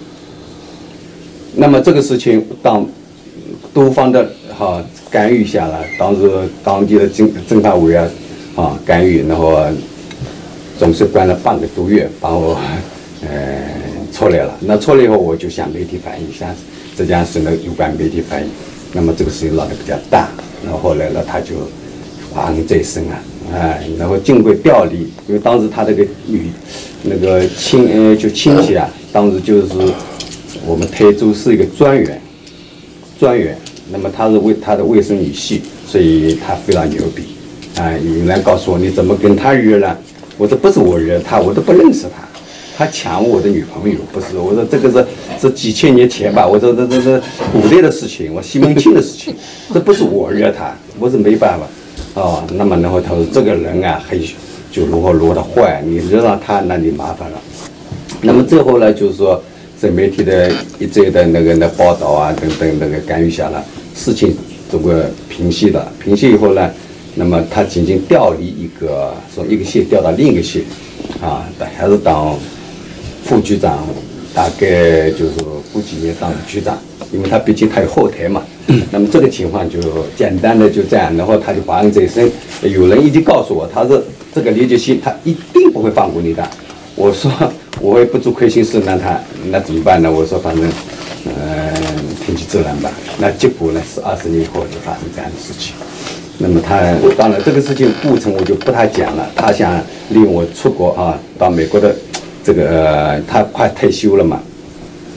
[1.55, 2.85] 那么这个事情当
[3.73, 6.29] 多方的哈干预下来，当时
[6.63, 8.09] 当地的政政法委员
[8.55, 9.57] 啊干预，然后
[10.77, 12.57] 总是关了半个多月，把我
[13.21, 13.29] 呃
[14.13, 14.57] 出来了。
[14.61, 16.49] 那出来以后，我就向媒体反映，向
[16.95, 18.49] 浙江省的有关媒体反映。
[18.93, 20.29] 那么这个事情闹得比较大。
[20.65, 21.55] 然后来呢，他就
[22.33, 23.21] 怀恨在身啊，
[23.53, 26.51] 哎，然后经过调离，因为当时他这个女
[27.03, 29.67] 那个亲呃就亲戚啊，当时就是
[30.69, 32.21] 我们台州是一个专员，
[33.19, 33.57] 专员，
[33.91, 37.23] 那么他是为他的卫生女婿，所以他非常牛逼，
[37.81, 39.97] 啊，有人告诉我你怎么跟他约了？
[40.37, 42.23] 我说不是我约他，我都不认识他。
[42.77, 45.05] 他抢我的女朋友，不是我说这个是
[45.41, 46.47] 是几千年前吧？
[46.47, 49.33] 我说这这这古代的事情，我西门庆的事情，
[49.73, 54.21] 这不是我惹他，我是没办法，哦，那么然后他说这个人啊，很
[54.71, 57.41] 就如何如何的坏，你惹上他，那你麻烦了。
[58.21, 59.41] 那么最后呢，就是说
[59.79, 63.63] 在媒体的一再的那个那报道啊等等那个干预下了，
[63.95, 64.35] 事情
[64.69, 64.93] 总归
[65.29, 65.91] 平息了。
[66.03, 66.69] 平息以后呢，
[67.15, 70.61] 那么他仅仅调离一个，从一个县调到另一个县，
[71.21, 72.37] 啊，还是当。
[73.21, 73.85] 副局长
[74.33, 75.33] 大概就是
[75.71, 76.75] 过几年当局长，
[77.11, 78.41] 因为他毕竟他有后台嘛。
[78.89, 79.79] 那么这个情况就
[80.17, 82.31] 简单的就这样，然后他就怀恨在身。
[82.63, 84.01] 有人已经告诉我，他说
[84.33, 86.49] 这个李杰新他一定不会放过你的。
[86.95, 87.31] 我说
[87.81, 89.19] 我也不做亏心事，那他
[89.51, 90.11] 那怎么办呢？
[90.11, 90.69] 我说反正
[91.25, 91.31] 嗯
[92.25, 92.91] 听其自然吧。
[93.19, 95.75] 那结果呢是二十年以后就发生这样的事情。
[96.37, 96.79] 那么他
[97.17, 99.29] 当然这个事情过程我就不太讲了。
[99.35, 99.77] 他想
[100.09, 101.95] 利用我出国啊到美国的。
[102.41, 104.41] 这个他快退休了嘛，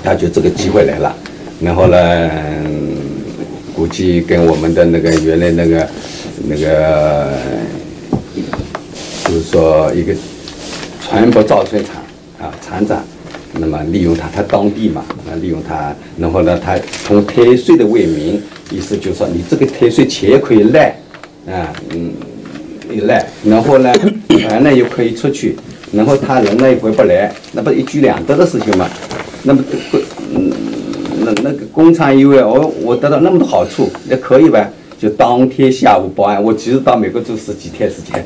[0.03, 1.15] 他就这个机会来了，
[1.61, 2.31] 然后呢，
[3.75, 5.89] 估计跟我们的那个原来那个
[6.47, 7.33] 那个，
[9.25, 10.13] 就是说一个
[11.01, 12.02] 船舶造船厂
[12.43, 13.01] 啊厂长，
[13.53, 16.77] 那么利用他，他当地嘛，那利用他，然后呢，他
[17.07, 20.89] 从退税的为名，意思就是说你这个退税钱可以赖，
[21.47, 22.13] 啊，嗯，
[22.93, 23.93] 一赖，然后呢，
[24.51, 25.57] 完了又可以出去。
[25.93, 28.89] 然后他人呢也回不来，那不是一举两得的事情嘛？
[29.43, 29.63] 那么，
[30.35, 30.51] 嗯，
[31.21, 34.73] 那那个工厂因为我我得到那么多好处，那可以呗？
[34.99, 38.25] 就当天下午报案，我其实到美国住十几天时间，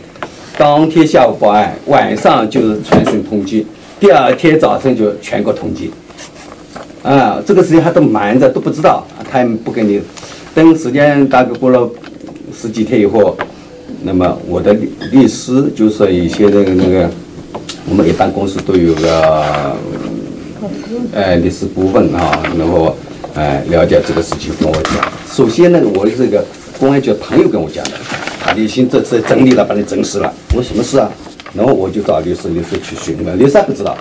[0.56, 3.64] 当天下午报案，晚上就是全省通缉，
[3.98, 5.90] 第二天早晨就全国通缉。
[7.02, 10.00] 啊，这个事情他都瞒着，都不知道，他也不跟你。
[10.54, 11.88] 等时间大概过了
[12.54, 13.36] 十几天以后，
[14.02, 14.74] 那么我的
[15.12, 17.10] 律师就说一些那个那个。
[17.88, 19.76] 我们一般公司都有个，
[21.12, 22.96] 呃，律师顾问啊，然后
[23.34, 24.94] 哎，了解这个事情跟我讲。
[25.30, 26.44] 首先呢，我的这个
[26.80, 27.92] 公安局朋友跟我讲的，
[28.40, 30.34] 他李欣这次整理了，把你整死了。
[30.52, 31.08] 我什么事啊？
[31.54, 33.96] 然后我就找律师，律师去询问，律师不知道，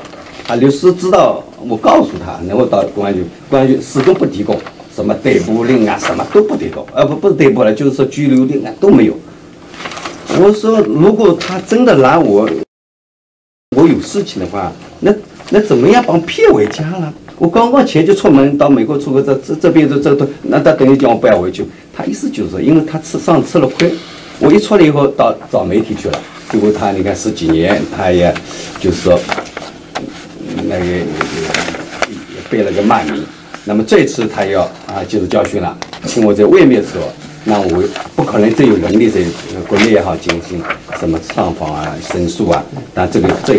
[0.47, 4.57] 啊，律师知道，我告诉他，然后到公安局，公安局始终不提供
[4.93, 9.13] 什么逮捕令啊，什么都不提供，呃，不不是逮捕了，就是说拘留令啊都没有。
[10.37, 12.49] 我说，如果他真的拿我，
[13.77, 15.13] 我有事情的话，那
[15.49, 17.13] 那怎么样帮骗回家了？
[17.37, 21.65] 我刚刚前就出门到美国出国，这这这边这这都，那他等于叫我不要回去。
[21.93, 23.93] 他意思就是说，因为他吃上吃了亏，
[24.39, 26.19] 我一出来以后到找媒体去了，
[26.51, 28.33] 结果他你看十几年，他也
[28.79, 29.19] 就是说
[30.67, 33.23] 那个也也也背了个骂名。
[33.63, 37.01] 那么这次他要啊接受教训了，请我在外面说，
[37.43, 37.83] 那我
[38.15, 39.21] 不可能真有能力在
[39.67, 40.61] 国内也好进行
[40.99, 43.55] 什么上访啊、申诉啊，但这个这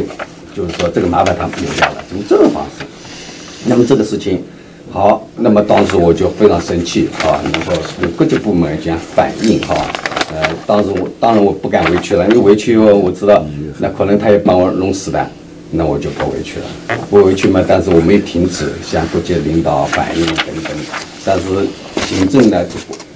[0.54, 2.84] 就是说这个麻烦他留下了，用这种方式。
[3.66, 4.42] 那么这个事情，
[4.92, 7.72] 好，那么当时我就非常生气啊，然后
[8.16, 9.74] 各级部门这样反映哈，
[10.32, 13.44] 呃，当时我当然我不敢回去了，因为回去以后我知道，
[13.78, 15.26] 那可能他也把我弄死的，
[15.70, 16.66] 那我就不回去了，
[17.10, 20.72] 不回去嘛，但是我没停止向各界领导反映等等，
[21.24, 21.44] 但是
[22.06, 22.64] 行政呢，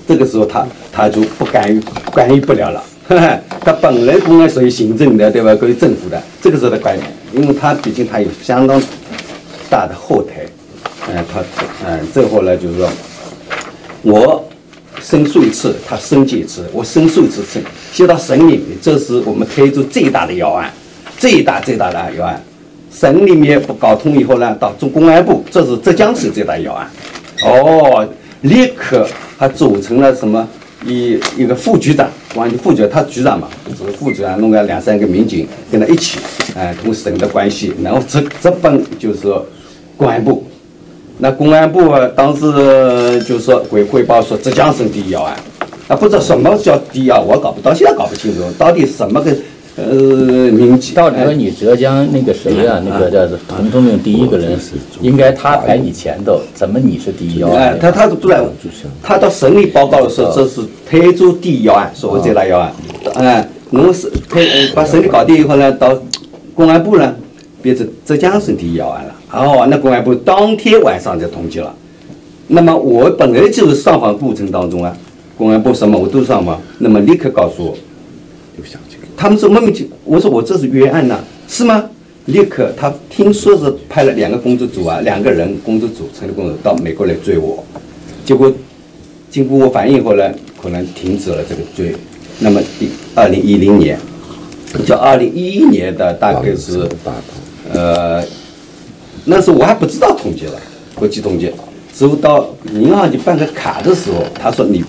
[0.06, 1.80] 这个时候他他就不干预
[2.14, 2.82] 干预不了了，
[3.60, 8.82] 他本来公安属于行政的对吧，属于政府的，这个时候他干预，因为他毕竟他有相当。
[9.72, 10.44] 大的后台，
[11.08, 11.40] 嗯，他，
[11.86, 12.88] 嗯，最后呢，就是说，
[14.02, 14.44] 我
[15.02, 20.70] 申诉一次，他申诫一次，我申诉一次，申写到省里面，这是我们推出最大的要案，
[21.18, 22.42] 最大最大的要案。
[22.92, 26.88] 省里面不搞通以后呢，到中公安部，这是浙江省最大要案。
[27.44, 28.06] 哦，
[28.42, 29.08] 立刻
[29.38, 30.46] 他组成了什么
[30.86, 36.18] 一一个副局长，公安局副局长，他局长嘛，只是副局长，弄个两三个民警跟他一起，
[36.56, 39.46] 哎，同省的关系，然后直直奔就是说。
[39.96, 40.42] 公安部，
[41.22, 42.40] 那公安部啊，当时
[43.20, 45.36] 就是说汇汇报说浙江省第一要案，
[45.86, 49.30] 啊，不知道什么叫第一啊，我搞不到现在搞不清楚，到底什么个
[49.76, 50.94] 呃名气？
[50.94, 54.58] 到底说你浙江那个谁啊，那个叫童同命第一个人，
[55.02, 57.78] 应该他排你前头，怎么你是第一要案？
[57.78, 58.42] 他他不然，
[59.02, 62.72] 他到省里报告的时候，这是台州第一要案，所谓最大要案，
[63.16, 65.94] 哎，我是推把省里搞定以后呢，到
[66.54, 67.14] 公安部呢，
[67.62, 69.14] 变成浙江省第一要案了。
[69.32, 71.74] 哦，那公安部当天晚上就通缉了。
[72.48, 74.96] 那么我本来就是上访过程当中啊，
[75.36, 77.76] 公安部什么我都上访，那么立刻告诉我，
[79.16, 81.84] 他们说莫名其妙，我说我这是冤案呐，是吗？
[82.26, 87.64] 立刻他听说是派了两个工作组啊，两个人工作组成立工作组到美国来追我，
[88.24, 88.52] 结果
[89.30, 91.94] 经过我反映后呢，可能停止了这个追。
[92.40, 93.98] 那么第二零一零年，
[94.84, 96.88] 叫二零一一年的大概是
[97.72, 98.22] 呃。
[99.26, 100.58] 那时候我还不知道统计了，
[100.94, 101.52] 国际统计，
[101.94, 104.82] 之后到银行去办个卡的时候，他说你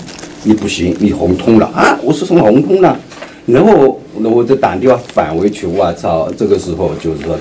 [0.43, 1.99] 你不行，你红通了啊！
[2.01, 2.97] 我说什么红通了？
[3.45, 6.31] 然后那我就打电话返回去，我操！
[6.37, 7.37] 这个时候就是说，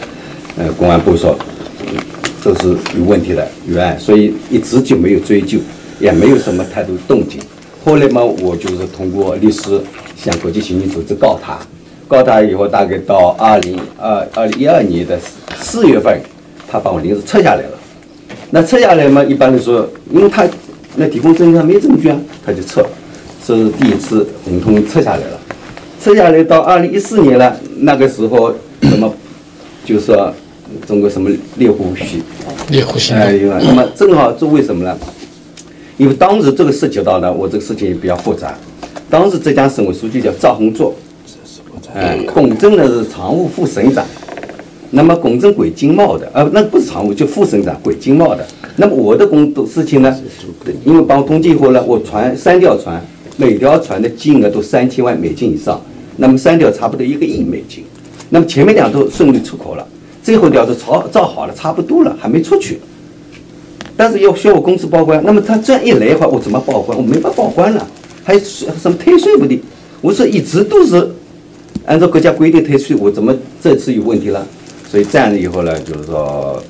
[0.58, 1.38] 呃，公安部说
[2.42, 5.58] 这是有问题的冤，所以一直就没有追究，
[6.00, 7.40] 也没有什么太多动静。
[7.84, 9.80] 后来嘛，我就是通过律师
[10.16, 11.56] 向国际刑警组织告他，
[12.10, 15.16] 告他以后，大概到二零二二零一二年的
[15.56, 16.20] 四月份。
[16.72, 17.78] 他把我临时撤下来了，
[18.50, 20.46] 那撤下来嘛，一般来说，因为他
[20.94, 22.86] 那提供证据他没证据啊，他就撤，
[23.44, 25.40] 这是第一次红通撤下来了。
[26.00, 29.12] 撤下来到二零一四年了，那个时候什么，
[29.84, 30.32] 就说
[30.86, 32.22] 中国什么猎户系，
[32.68, 33.32] 猎户系哎，
[33.66, 34.96] 那么正好这为什么呢？
[35.96, 38.56] 因为当时这个涉及到呢，我这个事情也比较复杂。
[39.10, 40.94] 当时浙江省委书记叫赵洪作，
[41.94, 44.04] 哎，龚正呢是常务副省长。
[44.92, 48.44] 那么龚正轨经贸的，呃，那不是常务，就副省长轨经贸的。
[48.76, 50.16] 那么我的工作事情呢，
[50.84, 53.00] 因为帮我统计后呢，我船三条船，
[53.36, 55.80] 每条船的金额都三千万美金以上，
[56.16, 57.84] 那么三条差不多一个亿美金。
[58.30, 59.86] 那么前面两都顺利出口了，
[60.22, 62.80] 最后条都造造好了，差不多了，还没出去。
[63.96, 66.98] 但是要需要我公司报关，那么他这样一来的话，我怎么报关？
[66.98, 67.86] 我没法报关了，
[68.24, 69.60] 还什么退税不的？
[70.00, 71.08] 我说一直都是
[71.90, 74.46] 按照国家规定退税，我怎么这次有问题了？
[74.88, 76.62] 所以这样了以后呢，就是说，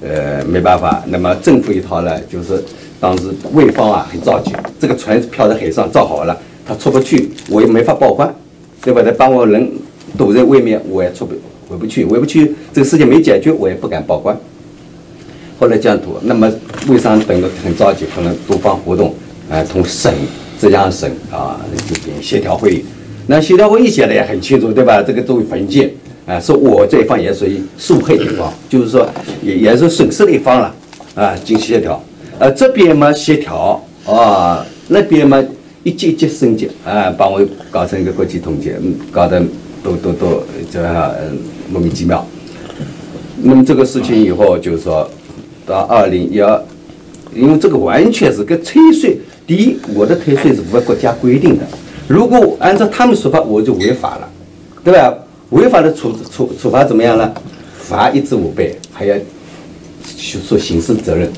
[0.00, 1.02] 呃，没办法。
[1.08, 2.62] 那么政府一套呢，就是
[3.00, 8.32] 当时魏方啊很着急，这个船漂在海上造好了，他出不去，我也没法报关，
[8.80, 9.02] 对吧？
[9.02, 9.68] 他把我人
[10.16, 11.34] 堵在外面，我也出不
[11.68, 14.38] 回不去，回不去，这个事情没解决，我也不敢报关。
[15.58, 16.48] 后来这样堵，那么
[16.86, 19.12] 魏商等的很着急，可能多方活动，
[19.50, 20.14] 啊，同省
[20.60, 22.84] 浙江省啊进行协调会议。
[23.30, 25.02] 那协调会议写的也很清楚，对吧？
[25.02, 25.90] 这个作为文件。
[26.26, 29.08] 啊，说我这一方也属于受害一方，就是说
[29.42, 30.74] 也也是损失的一方了，
[31.14, 32.02] 啊，经协调。
[32.38, 35.42] 呃，这边嘛协调啊，那边嘛
[35.84, 39.42] 一级一级升级啊，把我搞成一个国际统计，嗯，搞得
[39.82, 41.14] 都都都这样
[41.72, 42.26] 莫名其妙。
[43.42, 45.08] 那么这个事情以后就是说，
[45.64, 46.62] 到二零一二，
[47.34, 49.16] 因为这个完全是跟退税。
[49.46, 51.64] 第一，我的退税是符合国家规定的，
[52.08, 54.28] 如果按照他们说法，我就违法了，
[54.82, 55.14] 对吧？
[55.50, 57.32] 违法的处处处罚怎么样呢？
[57.78, 59.14] 罚一至五倍，还要
[60.16, 61.30] 去说刑事责任。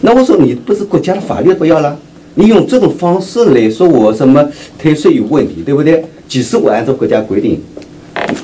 [0.00, 1.96] 那我说你不是国家的法律不要了，
[2.34, 4.46] 你用这种方式来说我什么
[4.78, 6.02] 退税有问题，对不对？
[6.26, 7.60] 即使我按照国家规定，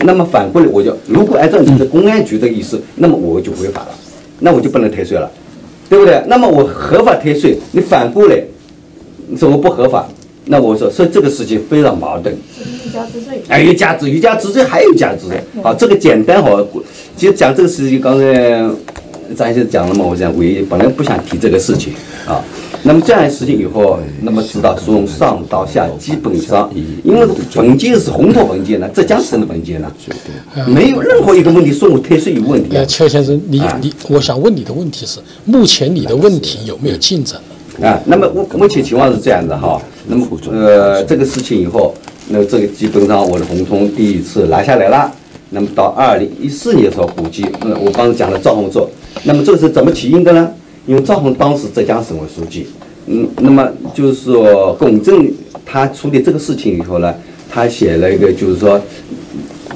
[0.00, 3.88] 那么反过来我就如果按照你的公安局的意思，那么我就违法了，
[4.40, 5.30] 那我就不能退税了，
[5.88, 6.22] 对不对？
[6.26, 8.42] 那么我合法退税，你反过来
[9.28, 10.06] 你说我不合法，
[10.46, 12.34] 那我说所以这个事情非常矛盾。
[12.92, 13.42] 家之罪。
[13.48, 15.40] 哎，一家之一家之罪还有家之罪。
[15.62, 16.60] 好，这个简单好。
[17.16, 18.24] 其实讲这个事情，刚才
[19.34, 21.92] 张先生讲了嘛，我想唯一本来不想提这个事情
[22.26, 22.42] 啊。
[22.82, 26.70] 那么这样的事情以后，那么知道从上到下基本上，
[27.02, 29.90] 因为文件是红头文件呢，浙江省的文件呢，
[30.68, 32.84] 没有任何一个问题说我退税有问题啊，。
[32.84, 37.40] 邱先生，你你，我想问你的问题是，目前你的问题有没有进展？
[37.82, 41.94] 啊，那么目目前情况是这样的哈，那么呃这个事情以后，
[42.28, 45.12] 那这个基本上我的红通第一次拿下来了。
[45.50, 48.90] 那么到二零一四年的时候，估计呃我刚才讲了赵红做，
[49.24, 50.50] 那么这是怎么起因的呢？
[50.86, 52.66] 因为赵红当时浙江省委书记，
[53.06, 55.28] 嗯，那么就是说龚正
[55.64, 57.14] 他处理这个事情以后呢，
[57.50, 58.80] 他写了一个就是说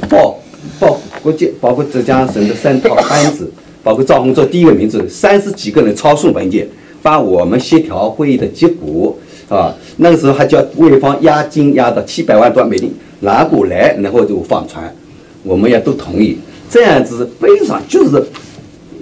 [0.08, 0.38] 报
[0.78, 3.50] 报国际，包括浙江省的三套班子，
[3.82, 6.68] 包括赵红做第一个名字，三十几个人抄送文件，
[7.02, 9.16] 把我们协调会议的结果
[9.50, 14.94] 啊，那个时候还叫潍坊押金押到七百万多美金拿过来，然后就放船，
[15.42, 16.38] 我们也都同意，
[16.70, 18.22] 这样子非常就是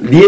[0.02, 0.24] 连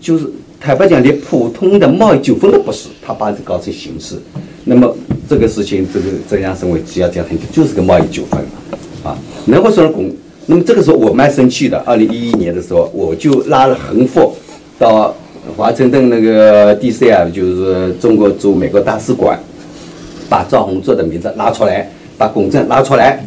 [0.00, 0.28] 就是
[0.58, 4.16] 坦白讲，连普通的贸易纠纷都不是，他把这搞成刑事，
[4.64, 4.96] 那么
[5.28, 8.40] 这个事情，这个浙江省委只要讲很就是个贸易纠纷
[9.04, 10.10] 啊，然后说公，
[10.46, 14.34] 那么这个时候我蛮生气的，二零一一年的时候，我就拉了横幅
[14.78, 15.14] 到
[15.56, 19.38] 华盛顿那个 DC 啊就是中国驻美国大使馆，
[20.28, 23.24] 把赵宏作的名字拉出来，把龚正拉出来，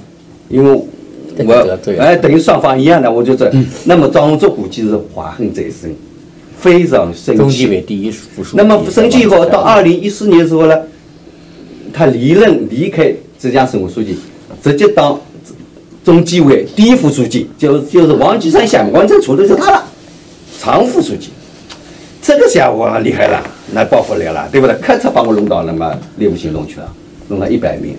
[0.49, 3.51] 因为我哎等于双方一样的，我就这，
[3.85, 5.95] 那么赵宏作估计是怀恨在身，
[6.59, 7.67] 非常生中纪气。
[7.67, 8.57] 委第一副书记。
[8.57, 10.77] 那么生气以后，到二零一四年的时候呢，
[11.93, 14.17] 他离任离开浙江省委书记，
[14.61, 15.19] 直接当
[16.03, 19.83] 中纪委第一副书记，就就是王岐山下面，王岐山除的就是他了，
[20.59, 21.29] 常副书记。
[22.21, 23.41] 这个家伙厉害了，
[23.73, 24.75] 那报复来了，对不对？
[24.81, 26.93] 开车把我弄到那么猎物行动去了，
[27.29, 27.95] 弄了一百名。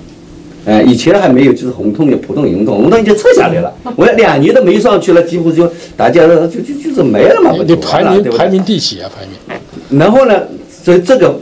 [0.65, 3.75] 呃，以前还没有，就是红通的普通行动，红通已经撤下来了。
[3.97, 9.11] 我两年都没上去了，几乎就大家就就就是没了嘛，就排名排名第几啊？
[9.13, 9.99] 排名？
[9.99, 11.37] 然后呢，所以这个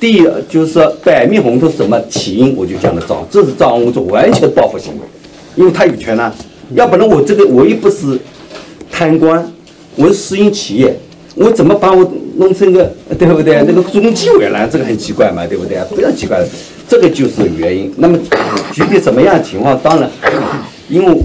[0.00, 5.00] 第就是说百密红通是什么起因，我就讲的赵，这是赵文做完全报复行为，
[5.54, 6.32] 因为他有权呐、
[6.72, 8.18] 要不然我这个我又不是
[8.90, 9.46] 贪官，
[9.94, 10.98] 我是私营企业，
[11.34, 13.62] 我怎么把我弄成个对不对？
[13.66, 15.78] 那个中纪委了，这个很奇怪嘛，对不对？
[15.96, 16.44] 非常奇怪，
[16.88, 17.92] 这个就是原因。
[17.96, 18.18] 那么
[18.72, 20.08] 具体什么样情况，当然，
[20.88, 21.18] 因为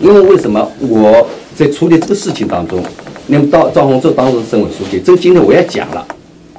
[0.00, 2.82] 因为为什么我在处理这个事情当中，
[3.26, 6.04] 那么到赵宏志当时省委书记，这个今天我也讲了，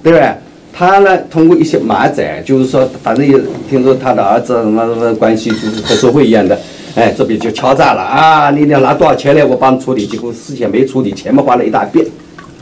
[0.02, 0.30] 对不对？
[0.76, 3.38] 他呢，通过一些马仔，就是说，反正也
[3.70, 6.60] 听说他的儿子什么什么关系，就是和社会一样的，
[6.96, 8.50] 哎，这边就敲诈了啊！
[8.50, 12.04] 你要拿多少钱来，我帮你处理，结果事情没处理，钱嘛花了一大遍，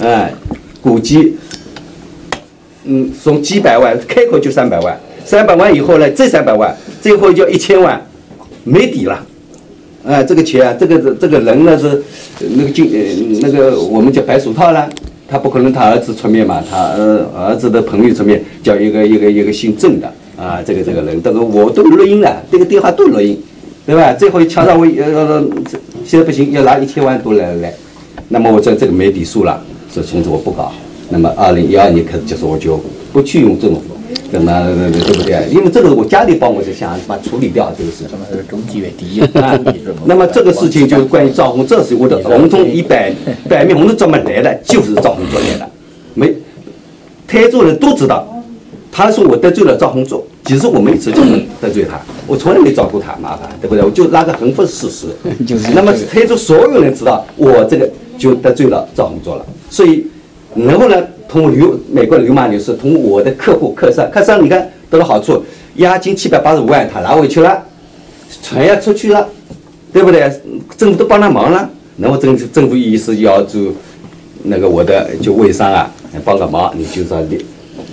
[0.02, 0.34] 哎，
[0.82, 1.38] 估计，
[2.86, 8.04] 嗯，从几百万开口就三百万，三百万以后呢，这三百万最后就一千万，
[8.64, 9.24] 没底了。
[10.04, 12.02] 哎，这个钱，这个这个人呢是
[12.56, 14.90] 那个金呃那个我们叫白手套呢，
[15.28, 20.12] 他不可能他儿子出面嘛，他儿儿子的朋友出面叫一个一个一个姓郑的。
[20.36, 23.40] 啊，这个这个人，这个我都录音了，这个电话都录音，
[23.86, 24.12] 对吧？
[24.14, 25.44] 最后敲诈我呃，
[26.04, 27.72] 现在不行，要拿一千万多来来，
[28.30, 30.72] 那么我这这个没底数了，所以从此我不搞。
[31.10, 32.80] 那么二零一二年开始就是我就
[33.12, 33.82] 不去用这种，
[34.32, 34.52] 那么
[34.92, 35.46] 对不对？
[35.52, 38.10] 因为这个我家里帮我就想把处理掉这个事情。
[38.10, 39.22] 什么是中纪委第一？
[40.06, 43.14] 那么这个事情就是关于赵红，这是我的 红中一百
[43.50, 45.70] 百面红是怎么来的，就是赵红做来的。
[46.14, 46.34] 没，
[47.28, 48.26] 台州人都知道，
[48.90, 51.20] 他说我得罪了赵红做，其实我没直接
[51.60, 53.84] 得罪他， 我从来没找过他麻烦，对不对？
[53.84, 55.08] 我就拉个横幅是事实。
[55.46, 57.90] 就是那么台州所有人知道我这个
[58.22, 60.06] 就得罪了赵红做了，所以
[60.56, 60.96] 然后呢，
[61.28, 65.44] 通过流美国的流氓律师，通过我的客户客商，客商你看得了好处，
[65.78, 67.64] 押金七百八十五万他拿回去了。
[68.44, 69.28] 船要出去了，
[69.92, 70.32] 对不对？
[70.78, 71.68] 政府都帮他忙了，
[71.98, 73.74] 然后政府政府意思要就
[74.44, 75.90] 那个我的就微商啊
[76.24, 77.44] 帮个忙，你就是要立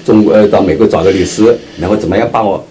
[0.04, 2.62] 中国到美国找个律师，然后怎么样把我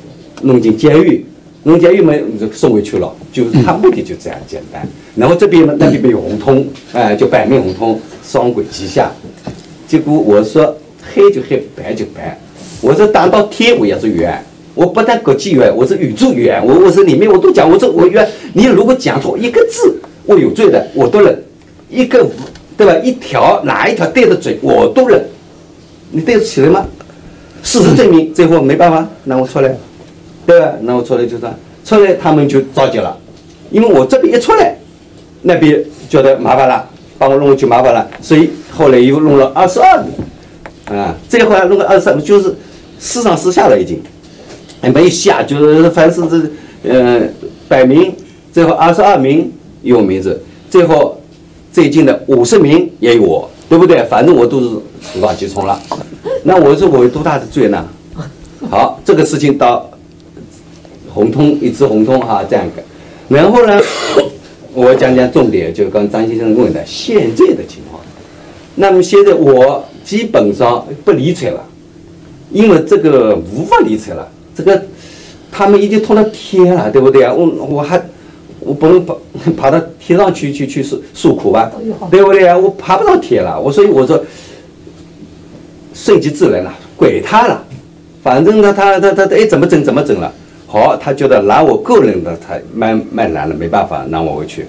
[0.44, 1.26] 弄进监狱，
[1.64, 2.14] 弄监狱嘛
[2.54, 4.82] 送回去了，就是他目的就这样简单。
[5.16, 9.12] 然后这边呢那边没有红通，哎、就百面红通，双轨齐下。
[9.88, 10.76] 结果我说
[11.14, 12.36] 黑就黑，白就白。
[12.82, 16.66] 我说打到天我也是圆，我不但国际圆，我是宇宙圆。
[16.66, 21.40] 我我是里面我都讲，我说我圆，你如果讲错一个字，我有罪的，我都认。
[21.92, 22.32] 一个无
[22.76, 22.96] 对吧？
[23.04, 25.24] 一条哪一条对的嘴，我都认。
[26.10, 26.86] 你对得起来吗？
[27.62, 29.76] 事实证明，最后没办法，那我出来，
[30.46, 30.74] 对吧？
[30.82, 31.54] 那我出来就算
[31.86, 33.18] 出来，他们就着急了，
[33.72, 34.76] 因为我这边一出来，
[35.42, 36.88] 那边觉得麻烦了，
[37.18, 42.56] 把我弄去麻烦了，所以后来又弄了二十二名，啊，最后还弄个二十三，就是
[43.00, 44.02] 四上四下了已经，
[44.82, 46.50] 哎没下，就是凡是这
[46.90, 47.22] 呃
[47.68, 48.14] 百名，
[48.52, 49.52] 最后二十二名
[49.82, 51.20] 有我名字，最后
[51.72, 54.04] 最近的五十名也有我，对不对？
[54.06, 54.70] 反正我都是
[55.02, 55.80] 始乱即冲了。
[56.44, 57.86] 那我说我有多大的罪呢？
[58.70, 59.90] 好，这个事情到
[61.14, 62.82] 红通一直红通哈、这样个，
[63.30, 63.80] 然后呢，
[64.74, 68.02] 我讲讲重点，就刚张先生问的现在的情况。
[68.76, 71.64] 那么现在我基本上不理睬了，
[72.52, 74.82] 因为这个无法理睬了，这个
[75.52, 77.34] 他们已经通到天了，对不对啊？
[77.34, 78.02] 我我还
[78.60, 79.16] 我不能爬
[79.58, 81.72] 爬到天上去去去诉诉苦吧，
[82.12, 82.58] 对不对啊？
[82.58, 84.24] 我爬不到天了，我所以我说
[85.94, 87.66] 顺其自然了，管他了，
[88.24, 90.32] 反正他他他他他爱怎么整怎么整了。
[90.70, 94.66] 好，他觉得拿我个人的他蛮蛮难了，没办法拿我回去。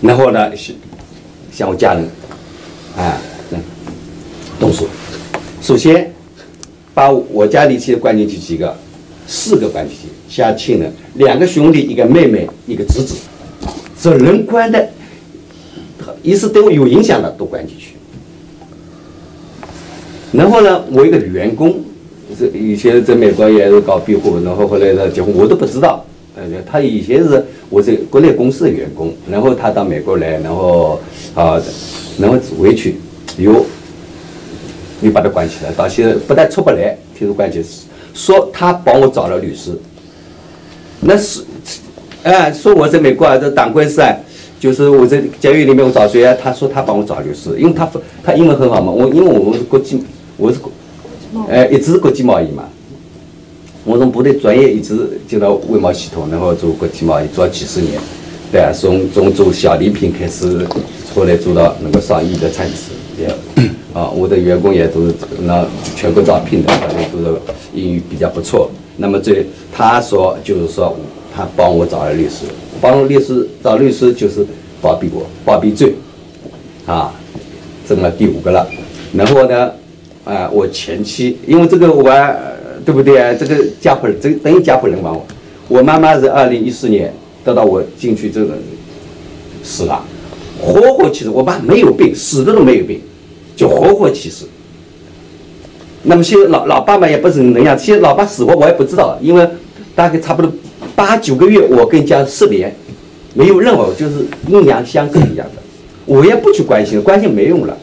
[0.00, 0.76] 然后呢，向
[1.52, 2.08] 向我家人，
[2.96, 3.18] 啊，
[4.60, 4.86] 动手。
[5.60, 6.12] 首先
[6.94, 8.76] 把我家里去关进去几个，
[9.26, 13.16] 四个关进去，相亲人，两个兄弟，一个妹妹，一个侄子，
[14.00, 14.88] 这人关的，
[16.22, 17.96] 一是对我有影响的都关进去。
[20.30, 21.80] 然后呢，我一个员工，
[22.36, 26.04] 是以前在美国也是搞庇护，然后后来他结婚，我都不知道。
[26.34, 30.98] 呃，他以前是我在国内公司的员工，然后他到美国来，然后
[31.34, 31.60] 啊，
[32.18, 32.96] 然后回去，
[33.36, 33.66] 有
[35.02, 37.64] 又把他关起来，到现在不但出不来，听说关起来，
[38.14, 39.72] 说他帮我找了律师，
[41.00, 41.42] 那是，
[42.22, 44.16] 哎，说我在美国啊，这打官司啊，
[44.58, 46.34] 就是我在监狱里面我找谁啊？
[46.42, 47.86] 他说他帮我找律师，因为他
[48.24, 50.02] 他英文很好嘛，我因为我们是国际，
[50.38, 50.72] 我是国，
[51.48, 52.64] 哎，一直是国际贸易嘛。
[53.84, 58.00] 我从部队转业一直进到外贸系统，然后做国际贸易做了几十年，
[58.52, 60.66] 对啊，从从做小礼品开始，
[61.14, 63.26] 后来做到那个上亿的产值，也
[63.92, 65.66] 啊，我的员工也都是那
[65.96, 67.38] 全国招聘的，反正都是
[67.74, 68.70] 英语比较不错。
[68.96, 70.96] 那么这他说就是说
[71.34, 72.44] 他帮我找了律师，
[72.80, 74.46] 帮律师找律师就是
[74.80, 75.94] 包庇我，包庇罪，
[76.86, 77.12] 啊，
[77.88, 78.64] 挣了第五个了。
[79.12, 79.72] 然后呢，
[80.24, 82.10] 啊，我前妻因为这个我。
[82.84, 83.32] 对不对啊？
[83.32, 85.14] 这个家破这等于家破人亡。
[85.68, 87.14] 我我妈妈是二零一四年
[87.44, 88.54] 得到我进去这个
[89.62, 90.04] 死了，
[90.60, 91.30] 活活气死。
[91.30, 93.00] 我爸没有病，死的都没有病，
[93.54, 94.48] 就活活气死。
[96.02, 99.48] 那么现在老老爸嘛也不是能样，现在老爸死活我也不知道，因为
[99.94, 100.52] 大概差不多
[100.96, 102.74] 八九个月，我跟家失联，
[103.34, 105.62] 没有任何就是阴阳相隔一样的，
[106.04, 107.78] 我也不去关心，关心没用了，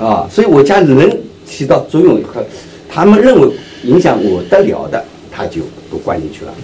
[0.00, 2.44] 啊，所以我家人起到作用和
[2.88, 3.48] 他们认为。
[3.84, 6.54] 影响我得了的，他就都关进去了。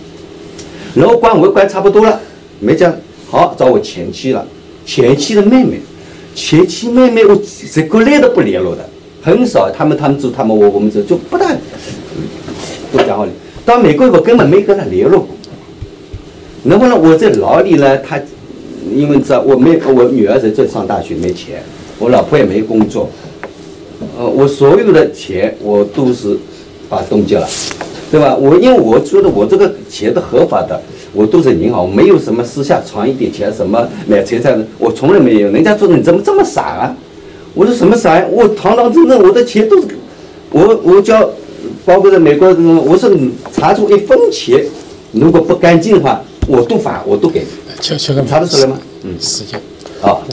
[0.95, 2.19] 然后关我关差不多了，
[2.61, 2.97] 没讲
[3.29, 4.43] 好找我前妻了，
[4.87, 5.79] 前妻的妹妹，
[6.35, 7.39] 前妻妹妹我
[7.71, 8.89] 这国内都不联络的，
[9.21, 9.71] 很少。
[9.71, 11.55] 他们他们走，他们我我们走就不大
[12.91, 13.33] 不讲话的。
[13.67, 15.29] 到美国我根本没跟他联络过。
[16.65, 18.19] 然后呢，我在牢里呢，他
[18.91, 21.63] 因为知道我没我女儿在这上大学没钱，
[21.99, 23.11] 我老婆也没工作，
[24.21, 26.37] 呃，我所有的钱我都是。
[26.91, 27.49] 把冻结了，
[28.11, 28.35] 对吧？
[28.35, 35.49] 我因为我觉得我这个钱的合法的，我都是银行，我没有什么私下藏一点钱，什么买财产的，我从来没有。
[35.51, 36.97] 人家说你怎么这么傻啊？
[37.55, 38.27] 我说什么傻？
[38.33, 39.87] 我堂堂正正，我的钱都是，
[40.51, 41.31] 我我叫，
[41.85, 42.49] 包括在美国，
[42.85, 44.65] 我说你查出一分钱，
[45.13, 47.47] 如果不干净的话，我都罚，我都给。
[47.81, 48.77] 这这个查得出来吗？
[49.05, 49.61] 嗯，时间。
[50.01, 50.25] 好，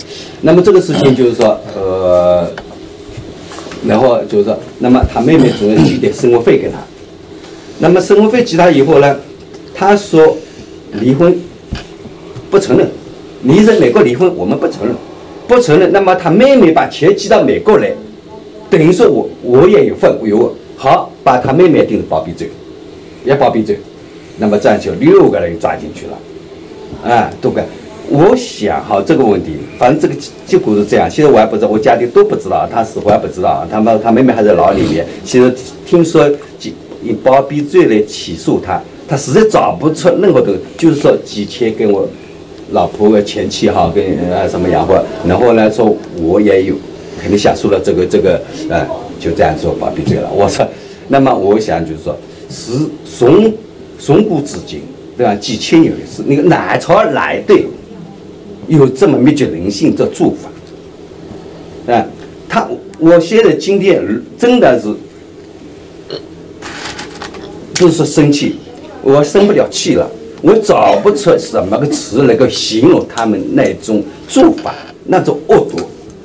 [0.41, 2.47] 那么这个事情就是说，呃。
[3.88, 6.77] 然后就是说，那么他妹妹主要寄点生活费给他，
[7.79, 9.15] 那么生活费寄他以后呢，
[9.73, 10.38] 他说
[10.93, 11.35] 离婚
[12.49, 12.89] 不承认，
[13.41, 14.95] 你在美国离婚我们不承认，
[15.47, 15.91] 不承认。
[15.91, 17.91] 那么他妹妹把钱寄到美国来，
[18.69, 22.49] 等于说我我也有份我有好把他妹妹定成包庇罪，
[23.25, 23.79] 也包庇罪，
[24.38, 27.65] 那么这样就六个人抓进去了，啊，都该
[28.10, 31.10] 我想哈这个问题，反正这个结果是这样。
[31.10, 33.68] 其实我还不知道，我家里都不知道，他死活还不知道。
[33.70, 35.05] 他们他妹妹还在牢里面。
[35.26, 35.53] 其实
[35.86, 36.30] 听说
[37.03, 42.08] 以包庇罪来起诉他，他实在找不出任何的，就是说几千跟我
[42.72, 46.76] 老婆的前妻哈跟呃什么养活，然后呢说我也有
[47.20, 48.88] 肯定想出了这个这个呃
[49.20, 50.30] 就这样做包庇罪了。
[50.34, 50.66] 我说，
[51.10, 52.18] 那么我想就是说，
[52.49, 52.72] 是
[53.18, 53.53] 从
[53.99, 54.82] 从古至今
[55.18, 55.36] 对吧？
[55.36, 57.53] 几千年的事，那个哪朝来的
[58.68, 61.93] 有这么灭绝人性的做法？
[61.93, 62.05] 啊，
[62.47, 62.68] 他
[62.99, 64.01] 我现在今天
[64.38, 64.93] 真的是。
[67.80, 68.55] 不是生气，
[69.03, 70.09] 我生不了气了，
[70.41, 74.74] 我找不出什么个词能够形容他们那种做法，
[75.05, 75.78] 那种恶毒，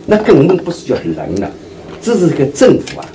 [0.07, 1.51] 那根本不是叫人了，
[2.01, 3.07] 这是一个政府啊，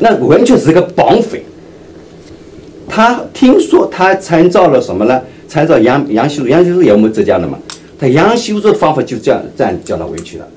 [0.00, 1.44] 那完全是一个绑匪。
[2.88, 5.22] 他听说他参照了什么呢？
[5.52, 7.58] 参照杨杨修杨修也我们浙江的嘛，
[7.98, 10.48] 他杨修的方法就这样这样叫他回去了，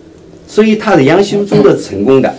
[0.48, 2.34] 所以他的杨修中的成功的。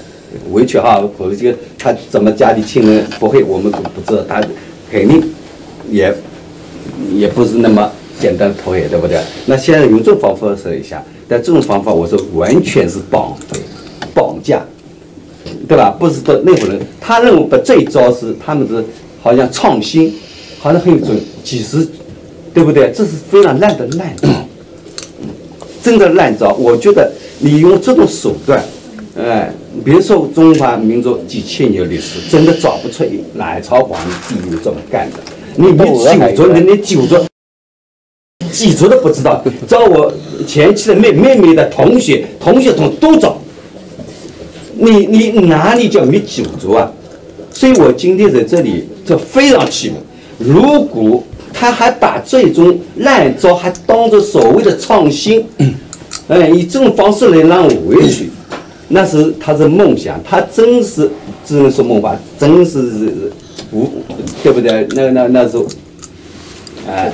[0.52, 4.42] 委屈哈，或者这个他怎么家里亲人不会，我们不不知道，他
[4.90, 5.22] 肯定
[5.90, 6.14] 也
[7.12, 9.20] 也不是那么简单脱黑，对不对？
[9.44, 13.60] 那现在用这种方法说一下，但这种方法我说完全是绑匪、
[14.14, 14.62] 绑架，
[15.68, 15.90] 对吧？
[15.90, 18.82] 不是的那伙人，他认为把这一招是他们是
[19.22, 20.12] 好像创新，
[20.58, 21.86] 好像很有准，几十
[22.56, 22.90] 对不对？
[22.90, 24.28] 这是非常烂的烂招，
[25.84, 26.54] 真的烂招。
[26.54, 28.64] 我觉得你用这种手段。
[29.18, 29.52] 哎，
[29.84, 33.04] 别说中华民族几千年历史，真的找不出
[33.34, 35.18] 哪朝皇帝有这么干的。
[35.56, 37.16] 你你九族，你连九族、
[38.50, 40.10] 几族都不知道，找我
[40.46, 43.36] 前妻的妹妹妹的同学、同学同都找。
[44.78, 46.90] 你你哪里叫没九族啊？
[47.52, 49.98] 所以我今天在这里就非常气愤。
[50.38, 51.22] 如果
[51.58, 55.42] 他还把这种烂招还当做所谓的创新，
[56.28, 58.30] 哎，以这种方式来让我回去。
[58.88, 61.10] 那是他是梦想，他真是
[61.44, 63.32] 只能说梦话，真是是
[63.72, 63.90] 无，
[64.42, 64.86] 对不对？
[64.90, 65.66] 那那那时候，
[66.86, 67.10] 哎，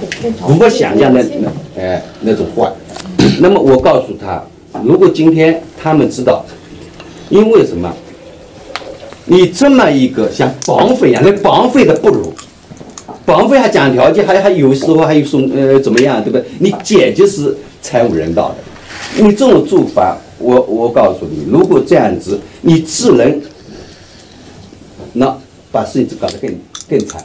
[0.48, 2.70] 无法想象的那哎那种坏。
[3.40, 4.42] 那么我告诉他，
[4.82, 6.44] 如果今天他们知道，
[7.30, 7.90] 因为什么？
[9.24, 12.31] 你这么一个像绑匪一样，那绑匪的不如，
[13.32, 16.44] 绑匪还讲条件，还还有时候还有说呃怎么样，对不对？
[16.58, 20.18] 你简直是惨无人道的，你这种做法。
[20.38, 23.40] 我我告诉你，如果这样子，你只能
[25.14, 25.34] 那
[25.70, 26.54] 把事情搞得更
[26.90, 27.24] 更惨，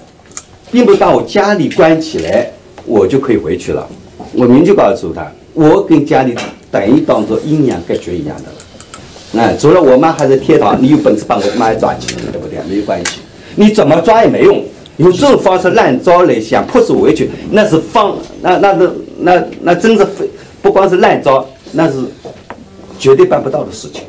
[0.72, 2.50] 并不把我家里关起来，
[2.86, 3.86] 我就可以回去了。
[4.32, 6.34] 我明确告诉他，我跟家里
[6.72, 9.44] 等于当做阴阳隔绝一样的了。
[9.44, 12.60] 哎，除了我妈还在天堂，你有本事把我妈抓起来，对不对？
[12.70, 13.20] 没有关系，
[13.56, 14.64] 你怎么抓也没用。
[14.98, 20.30] 用这种方式烂招来想迫使我回去，那是放那那那那那真是非
[20.62, 21.96] 不光是烂招，那是。
[23.00, 24.02] 绝对办不到的事情，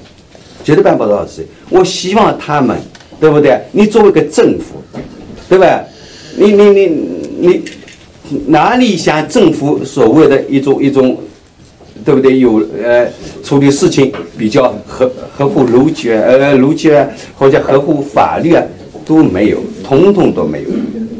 [0.64, 1.46] 绝对办不到的事情。
[1.68, 2.74] 我希望他们，
[3.20, 3.60] 对不对？
[3.70, 4.82] 你作为一个政府，
[5.46, 5.84] 对吧？
[6.38, 6.86] 你你你
[7.38, 7.62] 你
[8.46, 11.18] 哪里像政府所谓的一种一种，
[12.02, 12.38] 对不对？
[12.38, 13.06] 有呃
[13.44, 18.64] 处理事情比较合合乎逻辑呃逻辑啊，或者合乎法律啊，
[19.04, 19.58] 都没有，
[19.88, 20.68] 统统都没有，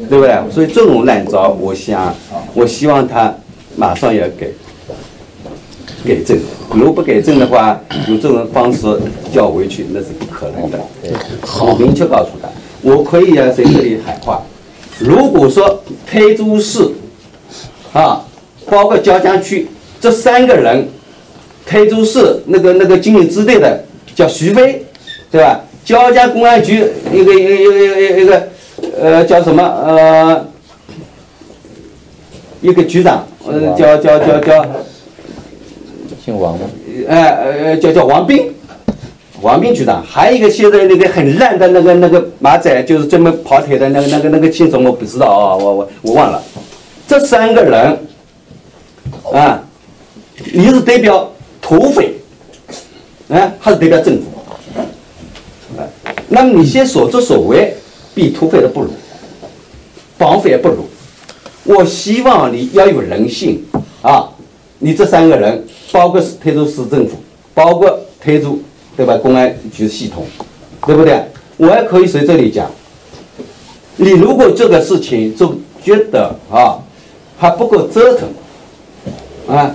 [0.07, 0.51] 对不对？
[0.51, 2.13] 所以这种烂招，我想，
[2.53, 3.33] 我希望他
[3.75, 4.53] 马上要给。
[6.05, 6.37] 改正，
[6.71, 8.87] 如果不改正的话，用这种方式
[9.33, 10.79] 叫回去，那是不可能的。
[11.59, 12.47] 我明确告诉他，
[12.81, 14.41] 我可以在这里喊话：
[14.99, 16.89] 如果说台州市
[17.91, 18.25] 啊，
[18.65, 19.67] 包括椒江区
[19.99, 20.87] 这三个人，
[21.65, 23.83] 台州市那个那个经营支队的
[24.15, 24.85] 叫徐飞，
[25.29, 25.59] 对吧？
[25.83, 28.47] 椒江公安局一个一个一个一个一个
[29.01, 30.45] 呃叫什么呃
[32.61, 34.65] 一个局长，呃叫叫叫叫。
[36.23, 36.65] 姓王吗？
[37.07, 38.53] 哎呃叫叫王斌，
[39.41, 46.43] 王斌局长，还有一个现在那个很烂的那个那个马仔，就是专门跑腿的那个那个那个姓什么我不知道啊，我我我忘了。
[47.07, 47.97] 这三个人
[49.33, 49.63] 啊，
[50.53, 51.31] 你是代表
[51.61, 52.13] 土匪，
[53.29, 54.23] 啊还是代表政府？
[56.27, 57.73] 那么你些所作所为
[58.19, 58.89] 比土匪的不如，
[60.17, 60.85] 绑匪也不如。
[61.63, 63.63] 我希望你要有人性
[64.01, 64.27] 啊，
[64.79, 65.65] 你这三个人。
[65.91, 67.17] 包括是台州市政府，
[67.51, 68.59] 包括台州，
[68.95, 69.17] 对吧？
[69.17, 70.23] 公安局系统，
[70.85, 71.19] 对不对？
[71.57, 72.69] 我还可以在这里讲，
[73.95, 76.77] 你如果这个事情就觉得啊
[77.39, 78.29] 还不够折腾
[79.47, 79.73] 啊，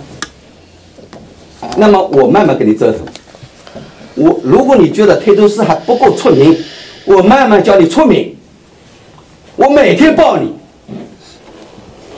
[1.79, 3.01] 那么我慢慢给你折腾。
[4.15, 6.57] 我如果你觉得台州市还不够出名，
[7.07, 8.34] 我慢慢教你出名。
[9.65, 10.53] 我每天抱你，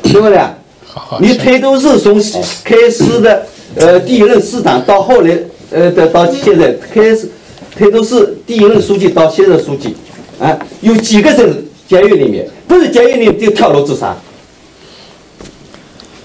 [0.03, 0.37] 听不对？
[0.85, 2.21] 好你台州市从
[2.65, 5.39] 开始的呃第一任市长到后来
[5.71, 7.31] 呃的到现在开始
[7.79, 9.95] 台州市第一任书记到现任书记，
[10.41, 12.49] 啊，有几个人监狱里面？
[12.67, 14.17] 不是监狱里面就跳楼自杀，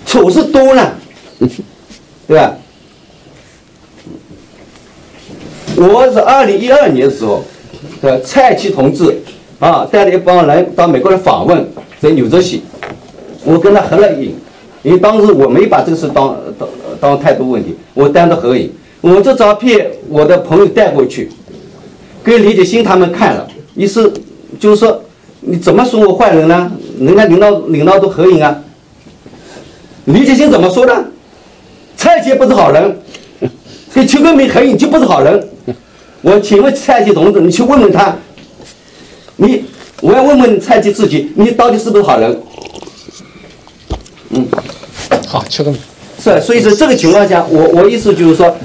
[0.08, 0.96] 丑事多了，
[2.28, 2.58] 对吧？
[5.76, 7.44] 我是二零一二年的时候，
[8.02, 9.22] 呃，蔡奇同志
[9.62, 11.66] 啊带了一帮人到美国来访问，
[12.00, 12.64] 在纽泽西，
[13.46, 14.34] 我跟他合了影，
[14.82, 16.68] 因为当时我没把这个事当当
[17.00, 18.70] 当太多问题，我单独合影。
[19.02, 21.30] 我这照片我的朋友带过去，
[22.24, 24.12] 给李铁新他们看了，意思
[24.60, 25.04] 就是说
[25.42, 26.72] 你怎么说我坏人呢？
[27.00, 28.60] 人家领导领导都合影啊。
[30.06, 31.06] 李铁新怎么说的？
[31.96, 32.98] 蔡杰不是好人，
[33.94, 35.48] 跟邱根明合影就不是好人。
[36.24, 38.16] 我请问蔡杰同志，你去问问他，
[39.42, 39.66] 你
[40.02, 42.40] 我要问问蔡奇自己，你到底是不是好人？
[44.30, 44.48] 嗯
[45.28, 45.82] 好，邱根明。
[46.24, 48.56] 是，所以说这个情况下，我我意思就是说，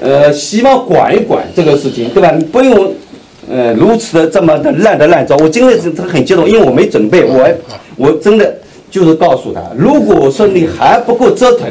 [0.00, 2.30] 呃，希望管一管这个事情，对吧？
[2.30, 2.94] 你不用，
[3.50, 5.36] 呃，如此的这么的烂的烂糟。
[5.36, 7.46] 我今天是很激动，因为我没准备，我
[7.96, 8.56] 我真的
[8.90, 11.68] 就是告诉他，如果说你还不够折腾，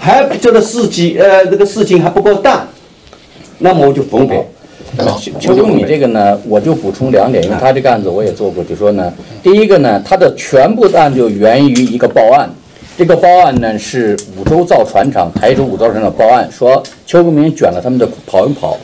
[0.00, 2.66] 还不觉得事情呃这个事情还不够大，
[3.58, 4.44] 那么我就奉陪。
[5.18, 9.12] 邱邱根米这个呢，我就补充两点，因为他这个案子我也做过，就说呢，
[9.42, 12.48] 第一个呢，他的全部的案就源于一个报案，
[12.96, 18.78] 这个报案呢是五洲造船厂台州五洲造船厂报案说邱国明卷了他们的跑一跑，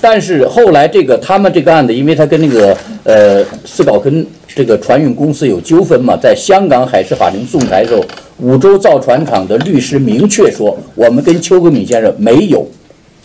[0.00, 8.02] 但是后来这个他们这个案子，因为他跟那个呃四宝跟这个船运公司有纠纷嘛，在香港海事法庭仲裁的时候，
[8.38, 12.66] 五洲造船厂的律师明确说，我们跟邱国敏先生没有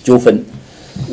[0.03, 0.43] 纠纷。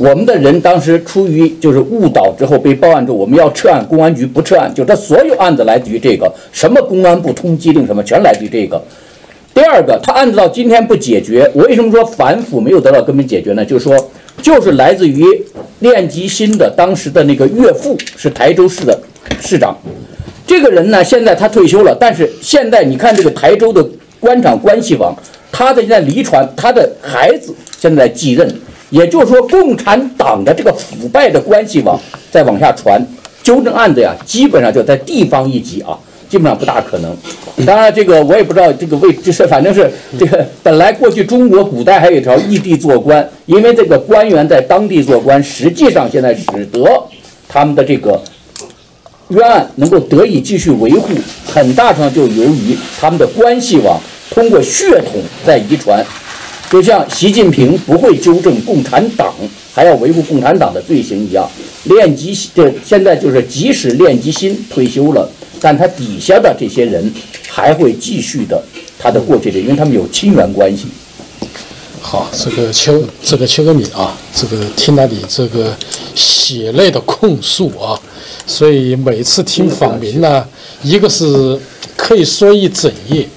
[0.01, 8.83] 我们的人当时出于就是误导之后被报案之后，我们要撤案，公安局不撤案，就他所有案子来自于这个，什么公安部通缉令什么，全来自于这个。
[9.53, 13.63] 第二个，他案子到今天不解决，我为什么说反腐没有得到根本解决呢？
[13.63, 15.23] 就是说，就是来自于
[15.81, 18.99] 练吉新的当时的那个岳父是台州市的
[19.43, 19.77] 市长，
[20.47, 23.87] 这个人呢，现在他退休了，但是现在你看这个台州的
[24.19, 25.15] 官场关系网，
[25.53, 28.51] 他的现在离传，他的孩子现在继任，
[28.91, 31.99] 也就是说，共产党的这个腐败的关系网
[32.31, 33.01] 再往下传，
[33.43, 35.97] 纠正案子呀，基本上就在地方一级啊，
[36.29, 37.17] 基本上不大可能。
[37.65, 39.89] 当然，这个我也不知道这个为，就是反正是
[40.19, 46.81] 这个本来过去中国古代还有一条异地做官，因为这个官员在当地做官，实际上现在使得
[47.49, 48.21] 他们的这个
[49.29, 51.15] 冤案能够得以继续维护，
[51.47, 56.05] 很大程度就由于他们的关系网通过血统在遗传。
[56.71, 59.35] 就像习近平不会纠正共产党，
[59.75, 61.45] 还要维护共产党的罪行一样，
[61.85, 65.29] 练吉这现在就是，即使练吉新退休了，
[65.61, 67.13] 但他底下的这些人
[67.49, 68.63] 还会继续的
[68.97, 70.85] 他的过去的，因为他们有亲缘关系。
[72.01, 75.77] 好，这个邱这个邱根敏啊，这个听了你这个
[76.15, 78.01] 血泪的控诉啊，
[78.47, 80.47] 所以每次听访民呢，
[80.85, 81.59] 一个是
[81.97, 83.29] 可以说一整夜，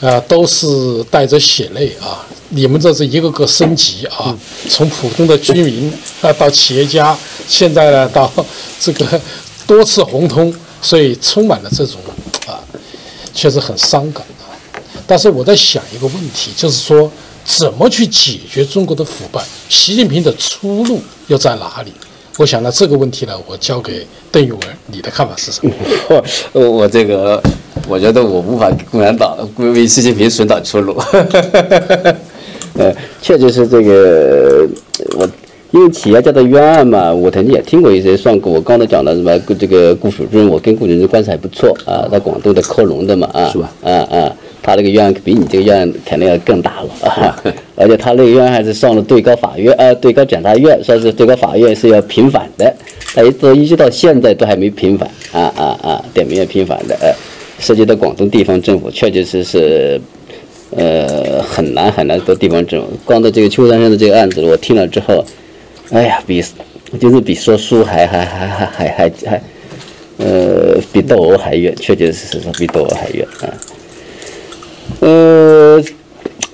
[0.00, 2.24] 呃，都是带着血泪啊。
[2.54, 4.32] 你们这是一个个升级啊，
[4.68, 5.92] 从普通的居民
[6.22, 7.16] 啊到企业家，
[7.48, 8.32] 现在呢到
[8.78, 9.20] 这个
[9.66, 11.96] 多次红通，所以充满了这种
[12.46, 12.62] 啊，
[13.34, 14.54] 确实很伤感啊。
[15.04, 17.10] 但是我在想一个问题，就是说
[17.44, 19.42] 怎么去解决中国的腐败？
[19.68, 21.92] 习近平的出路又在哪里？
[22.38, 25.72] 我想呢这个问题呢，我交给邓玉文，你的看法是什么？
[26.52, 27.42] 我 我这个，
[27.88, 30.96] 我觉得我无法给共产党归为习近平寻找出路。
[32.76, 34.66] 呃，确实是这个，
[35.16, 35.28] 我
[35.70, 38.52] 因为企业家的冤案嘛，我曾经也听过一些算过。
[38.52, 43.72] 我刚才讲的什么，这个顾守军，我跟顾守军关系还不错啊，在广东的科隆的嘛啊，是吧？
[43.82, 47.42] 啊啊，他这个冤案比你这个冤案肯定要更大了啊，
[47.76, 52.72] 而且他那个冤案还是上了最高法院啊，最高检察院，说是最高法院是要平反的，
[53.14, 57.12] 他一直一直到现在都还没平反啊啊啊，点名要平反的，呃，
[57.58, 60.00] 涉及到广东地方政府，确确实实。
[60.70, 62.88] 呃，很难很难的地方政府。
[63.04, 65.24] 光到这个邱山山的这个案子，我听了之后，
[65.90, 66.42] 哎呀，比
[66.98, 69.42] 就是比说书还还还还还还还，
[70.16, 73.46] 呃，比斗殴还远，确确实实说比斗殴还远啊。
[75.00, 75.80] 呃，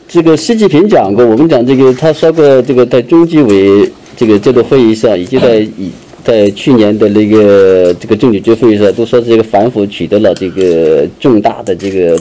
[0.07, 5.91] 这个习近平讲过，我们讲这个，他说过这个在中纪委这个这个会议上，以及在以
[6.23, 12.19] 在去年的那个这个政治局会议上，都说这个反腐取得了这个重大的这个。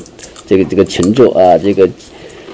[0.49, 1.87] 这个这个成就啊，这个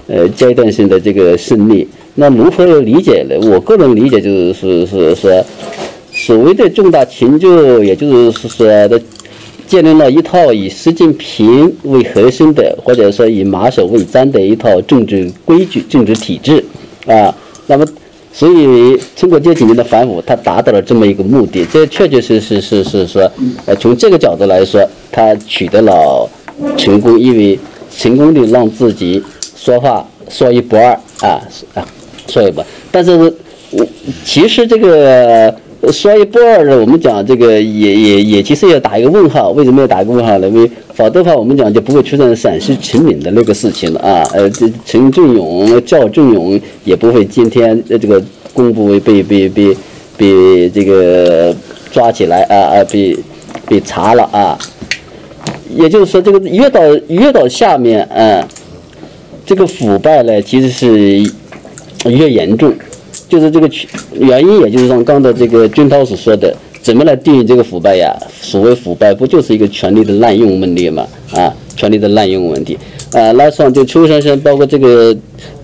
[0.07, 3.39] 呃阶段性的这个胜利，那如何理解呢？
[3.49, 5.45] 我个人理解就是是是说，
[6.11, 9.01] 所谓的重大成就，也就是说的
[9.65, 16.61] 建立了一套以习近平为核心的，或者说以马首为瞻的一套政治规矩、政治体制
[17.07, 17.33] 啊。
[17.65, 17.85] 那么，
[18.31, 21.65] 所以通过这几年的反腐，他达到了这么一个目的。
[21.65, 23.31] 这确确实实是是说，
[23.65, 26.29] 呃，从这个角度来说，他取得了
[26.77, 27.57] 成功，因为
[27.97, 29.23] 成功的让自己
[29.55, 30.91] 说话说一不二
[31.21, 31.41] 啊
[31.73, 31.85] 啊，
[32.27, 32.67] 说一不二。
[32.91, 33.11] 但是，
[33.71, 33.85] 我
[34.23, 35.53] 其实这个。
[35.91, 40.47] 说一不二的，我们讲这个也也也其实要打一个问号，为什么要打一个问号呢？
[40.47, 44.27] 因为否则的话，我们讲就不会出现陕西陈敏的那个事情了啊。
[44.33, 48.19] 呃，这陈振勇、赵振勇也不会今天这个
[48.51, 49.77] 公布被被被
[50.17, 51.55] 被这个
[51.91, 53.15] 抓起来啊啊，被
[53.67, 54.57] 被查了啊。
[55.69, 58.43] 也就是说，这个越到越到下面嗯，
[59.45, 61.23] 这个腐败呢，其实是
[62.09, 62.73] 越严重。
[63.27, 63.69] 就是这个
[64.13, 68.15] 原因，也就是像刚才这个军涛所说的，怎么来定义这个腐败呀？
[68.39, 71.07] 所谓腐败，不就是一个权力的滥用问题嘛？
[71.31, 72.77] 啊，权力的滥用问题。
[73.13, 75.15] 啊，那像就邱先生，包括这个，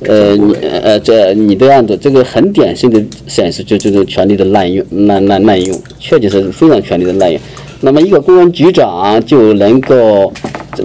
[0.02, 7.40] 呃，你呃，这你的案子，这个很典型的显示，就就是权力的滥用、滥滥滥用，确实是非常权力的滥用。
[7.82, 10.32] 那么一个公安局长就能够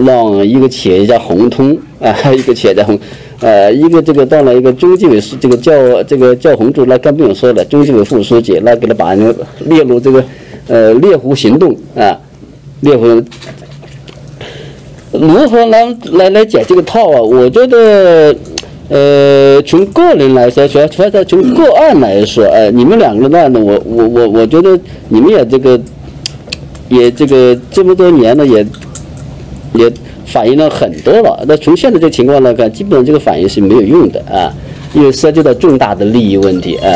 [0.04, 2.98] 让一个企业家红通啊， 一个企业家红。
[3.40, 7.62] 呃，一个这个到了一个中纪委书，这个叫这个叫红柱，那更不用说了。
[7.66, 9.36] 中纪委副书记，那给他把人
[9.66, 10.24] 列入这个
[10.68, 12.18] 呃猎狐行动啊，
[12.80, 13.04] 猎狐
[15.12, 17.20] 如何来来来解这个套啊？
[17.20, 18.34] 我觉得，
[18.88, 24.78] 呃，从个人来说，主要主要从个案来说，呃，你们两个的案子，我我我我觉得
[25.10, 25.78] 你们也这个
[26.88, 28.66] 也这个这么多年了，也
[29.74, 29.92] 也。
[30.28, 34.52] 反映了很多了，那从现在这情况来看，基本上这个反应是没有用的啊，
[34.92, 36.90] 因为涉及到重大的利益问题啊，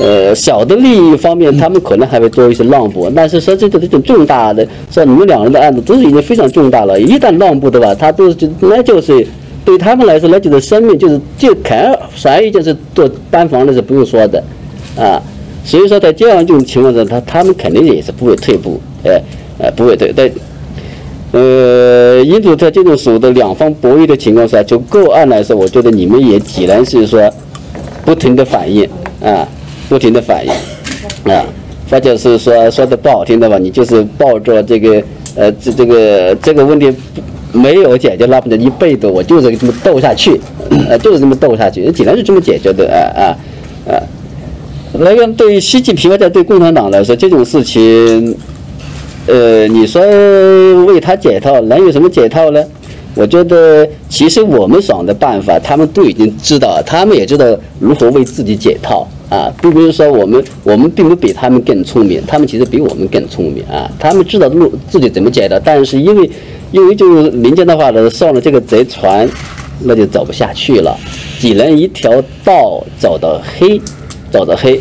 [0.00, 9.24] 呃，小的利益方面，他们可能还会做一些让步，但是涉及到这种重大的，像你们两人的案子都是已经非常重大了，一旦让步的话，他都是那就是
[9.64, 14.42] 对他们来说，那就是生命就是就看谁就是做班房的是不用说的
[14.96, 15.22] 啊，
[15.64, 19.22] 所以说在这样一种情况下，他他们肯定也是不会退步，哎，
[19.58, 20.32] 呃，不会对，对。
[21.32, 27.32] 呃，因此在这种所谓的两方博弈的情况下，就个案来说，我觉得你们也只能是说
[28.04, 28.86] 不停的反应
[29.22, 29.48] 啊，
[29.88, 30.52] 不停的反应
[31.32, 31.42] 啊，
[31.90, 35.02] 或者是说说的不好听的吧，你就是抱着这个
[35.34, 36.92] 呃这这个这个问题
[37.50, 40.38] 没有解决，那不能一辈子我就是这么斗下去，
[40.86, 43.22] 呃，就是这么斗下去，只能是这么解决的啊啊
[43.90, 43.96] 啊。
[44.92, 48.36] 那个对于习近平或者对共产党来说，这种事情。
[49.26, 50.02] 呃，你说
[50.84, 52.62] 为他解套能有什么解套呢？
[53.14, 57.46] 我觉得其实我们想的办法，他们都已经知道，他们也知道
[57.78, 66.30] 如何为自己解套啊，并不是说我们我们并不比他们更聪明，他们其实比我们更聪明啊，他们知道路自己怎么解的，但是因为
[66.72, 69.28] 因为就是民间的话呢，上了这个贼船，
[69.84, 70.98] 那就走不下去了，
[71.38, 72.10] 只能一条
[72.44, 73.80] 道走到黑。
[74.30, 74.80] 走到黑，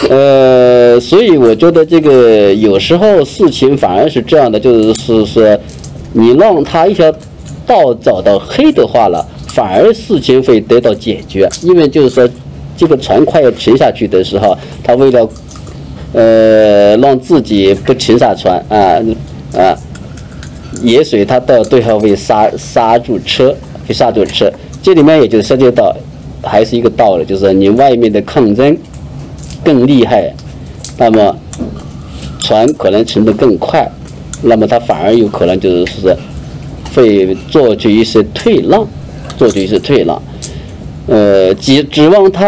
[0.08, 5.58] 呃，所以我觉得这个有时候事情反而是这样的，就是说，
[6.12, 7.12] 你让他一条
[7.66, 11.48] 道走到黑的话了，反而事情会得到解决。
[11.62, 12.28] 因为就是说，
[12.76, 15.28] 这个船快要沉下去的时候，他为了
[16.14, 18.98] 呃让自己不沉下船啊
[19.54, 19.76] 啊，
[20.82, 23.54] 也许他到最后会刹刹住车，
[23.86, 24.50] 会刹住车。
[24.82, 25.94] 这里面也就涉及到。
[26.42, 28.74] 还是一个道理，就是你外面的抗争
[29.64, 30.32] 更厉害，
[30.98, 31.36] 那么
[32.38, 33.88] 船可能沉得更快，
[34.42, 36.16] 那么它反而有可能就是说
[36.94, 38.86] 会做出一些退让，
[39.36, 40.20] 做出一些退让。
[41.06, 42.44] 呃，指指望它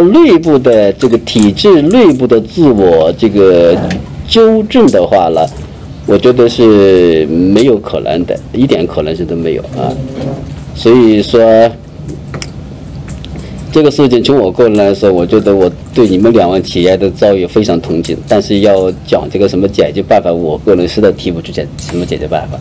[0.00, 3.76] 内部的这个体制内部的自我这个
[4.28, 5.40] 纠正的话呢，
[6.06, 9.92] 我觉得是没有可能的，一点可能性都没有啊。
[10.74, 11.40] 所以说。
[13.74, 18.16] 这个事情从我个人来说，我觉得我对你们两位企业的遭遇非常同情。
[18.26, 22.58] 但是要讲这个什么解决办法，我个人实在提不出解什么解决办法。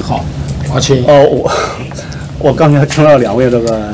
[0.00, 0.24] 好，
[0.68, 1.04] 华清。
[1.06, 1.50] 哦，我
[2.38, 3.90] 我刚才听了两位这个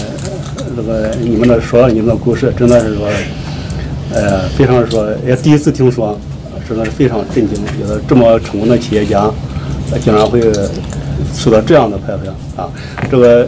[0.77, 3.09] 这个你们的说你们的故事，真的是说，
[4.13, 6.19] 呃，非常说也第一次听说，
[6.69, 9.31] 真的是非常震惊，觉得这么成功的企业家，
[10.05, 10.41] 竟然会。
[11.35, 12.69] 受到这样的排名啊，
[13.11, 13.47] 这个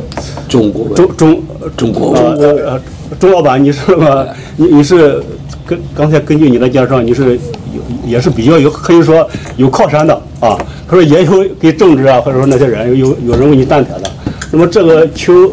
[0.48, 1.42] 中国中中
[1.76, 2.80] 中国呃呃
[3.18, 4.26] 钟老板，你是吧？
[4.56, 5.22] 你你是
[5.66, 7.34] 跟刚才根据你的介绍，你是
[7.72, 10.58] 有也是比较有可以说有靠山的啊，
[10.88, 14.10] 他说也有给政治啊或者说那些人有有人为你站台的。
[14.50, 15.52] 那么这个邱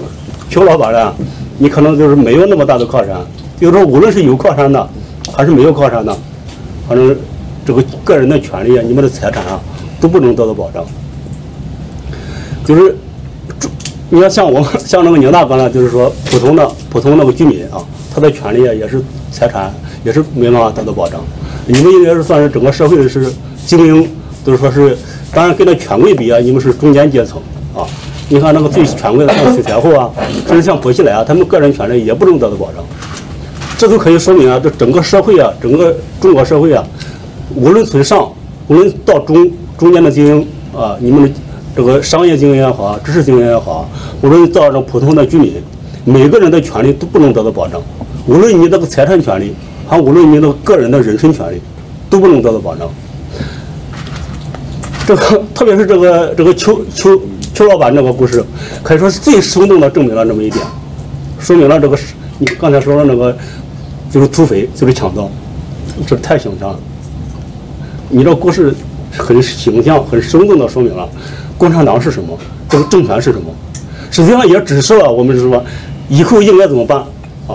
[0.49, 1.13] 邱老板呢，
[1.57, 3.15] 你可能就是没有那么大的靠山，
[3.59, 4.89] 就是说无论是有靠山的
[5.33, 6.15] 还是没有靠山的，
[6.87, 7.15] 反正
[7.65, 9.59] 这个个人的权利啊，你们的财产啊。
[10.01, 10.83] 都不能得到保障。
[12.65, 12.95] 就是，
[14.09, 17.83] 你要像我像那个宁大哥呢，就是说普通的普通那个居民啊，
[18.13, 19.01] 他的权利啊也是
[19.31, 21.21] 财产也是没办法得到保障。
[21.65, 23.31] 你们应该是算是整个社会是
[23.65, 24.09] 精英，
[24.45, 24.97] 就是说是，
[25.33, 27.41] 当然跟那权贵比啊，你们是中间阶层
[27.75, 27.85] 啊。
[28.29, 30.09] 你看那个最权贵的像许才厚啊，
[30.47, 32.83] 甚至像薄熙来啊，他们个人权利也不能得到保障。
[33.77, 36.81] 这都可以说明啊，这整个社会啊，整个中国社会啊，
[37.55, 38.31] 无论从上，
[38.67, 40.47] 无论到中中间的精英
[40.79, 41.29] 啊，你们的
[41.75, 43.89] 这个商业经营也好，知识经营也好，
[44.21, 45.53] 无论到这普通的居民，
[46.03, 47.81] 每个人的权利都不能得到保障。
[48.27, 49.53] 无论你这个财产权利，
[49.87, 51.61] 还无论你的个人的人身权利，
[52.09, 52.89] 都不能得到保障。
[55.05, 57.19] 这个特别是这个这个邱邱
[57.53, 58.43] 邱老板这个故事，
[58.83, 60.65] 可以说是最生动的证明了这么一点，
[61.39, 61.97] 说明了这个
[62.37, 63.35] 你刚才说的那个
[64.11, 65.29] 就是土匪就是强盗，
[66.05, 66.79] 这太形象了。
[68.09, 68.73] 你这故事
[69.17, 71.09] 很形象、很生动的说明了
[71.61, 72.35] 共产党是什么，
[72.67, 73.53] 这个政权是什么，
[74.09, 75.63] 实际上也指示了我们是说
[76.09, 76.97] 以后应该怎么办
[77.47, 77.53] 啊。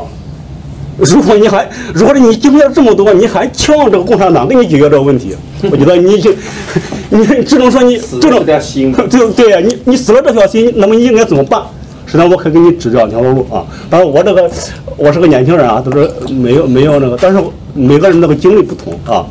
[0.97, 5.35] 如果你还，如果你经历了这么多，你还期望这个共产党给你解决这个问题，
[5.73, 6.31] 我觉得你就，
[7.11, 11.61] 你只能说你这种心 对对呀，你你死了这条心，那么你应该怎么办？
[12.07, 13.67] 实际上我可以给你指这两条路啊。
[13.91, 14.49] 当然我这个
[14.97, 17.43] 我是个年轻人啊，都是没有没有那个，但是
[17.75, 19.27] 每个人那个经历不同啊。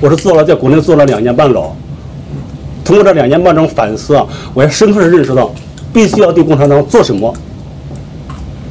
[0.00, 1.70] 我是做了在国内做了两年半牢，
[2.90, 5.48] 通过这两年半这种反思啊，我也深刻的认识到，
[5.92, 7.32] 必须要对共产党做什么，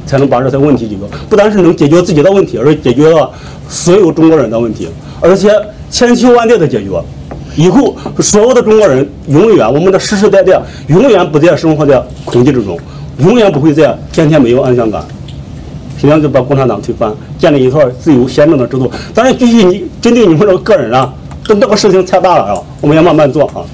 [0.04, 1.00] 才能把这些问题解决。
[1.30, 3.30] 不单是能解决自己的问题，而是解决了
[3.66, 4.86] 所有中国人的问题，
[5.22, 5.50] 而且
[5.90, 6.90] 千秋万代的解决。
[7.56, 12.78] 以后所有的中国人永远，我们的世世代代永远不再生活在恐惧之中，
[13.20, 15.02] 永远不会再天天没有安全感。
[15.98, 18.90] 尽量就把共产党推翻，建立一套自由宪政的制度。
[19.14, 21.10] 当然，具体你针对你们这个个人啊，
[21.42, 23.64] 这这个事情太大了啊，我们要慢慢做啊。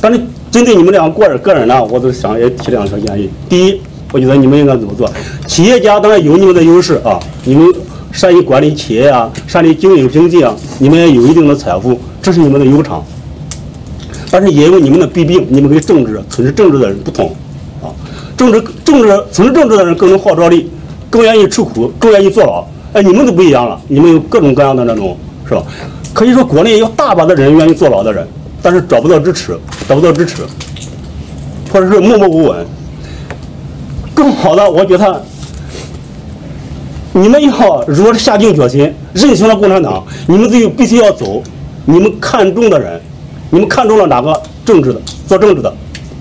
[0.00, 0.20] 但是
[0.50, 3.28] 针对你们两个个人个人呢，我都想也提两条建议。
[3.48, 3.80] 第一，
[4.12, 5.10] 我觉得你们应该怎么做？
[5.46, 7.66] 企业家当然有你们的优势啊，你们
[8.10, 13.04] 善于管理企业啊，善于经营经济啊，你们也有一定的财富，这是你们的优长。
[14.30, 17.34] 但是也有你们的弊病，你们跟政治从事政治的人不同
[17.82, 17.90] 啊。
[18.36, 20.70] 政治政治从事政治的人更有号召力，
[21.10, 22.64] 更愿意吃苦，更愿意坐牢。
[22.92, 25.62] 哎，你们都不一样了，你们有各种各样的那种，是吧？
[26.12, 28.26] 可以说国内有大把的人愿意坐牢的人，
[28.62, 29.58] 但是找不到支持，
[29.88, 30.42] 找不到支持，
[31.72, 32.66] 或者是默默无闻。
[34.14, 35.24] 更好的，我觉得
[37.12, 41.42] 你们要如果是下定决心认清了共产党，你们自己必须要走
[41.86, 43.00] 你们看中的人，
[43.50, 45.68] 你们看中了哪个政治的做政治的，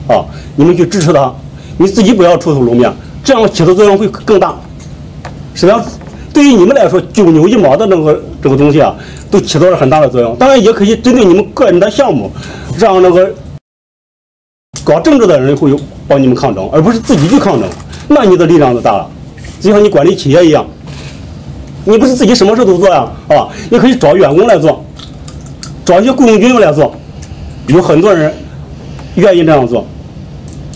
[0.08, 0.24] 啊，
[0.56, 1.34] 你们去支持他，
[1.78, 2.92] 你自己不要出头露面，
[3.24, 4.56] 这样起的作用会更大。
[5.54, 5.84] 实际上，
[6.34, 8.96] 对于你们来说，九牛一毛的那个这个东西啊，
[9.30, 10.36] 都起到了很大的作用。
[10.38, 12.32] 当然，也可以针对你们个人的项目，
[12.78, 13.30] 让那个
[14.84, 17.68] 搞政治的人会有帮你们抗争，而不是自己去抗争，
[18.08, 19.10] 那你的力量就大了。
[19.60, 20.66] 就像你管理企业一样，
[21.84, 24.84] 你不是自己什么事都做呀，啊，你可以找员工来做，
[25.84, 26.96] 找一些雇佣军来做，
[27.68, 28.34] 有很多人
[29.16, 29.86] 愿意这样做。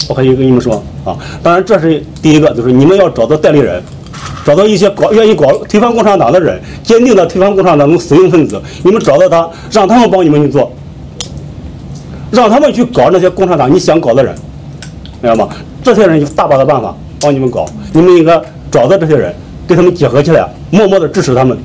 [0.10, 3.82] 我可以跟你们说啊，当然这是第一个，就是你们要找到代理人，
[4.46, 10.72] 找到一些搞愿意搞推翻共产党的人，坚定的推翻共产党的死硬分子，你们找到他，让他们帮你们去做，
[12.32, 14.36] 让他们去搞那些共产党你想搞的人，
[15.22, 15.50] 明白吗？
[15.84, 18.42] 这些人有大把的办法帮你们搞，你们应该
[18.72, 19.34] 找到这些人，
[19.68, 21.58] 跟他们结合起来，默默的支持他们，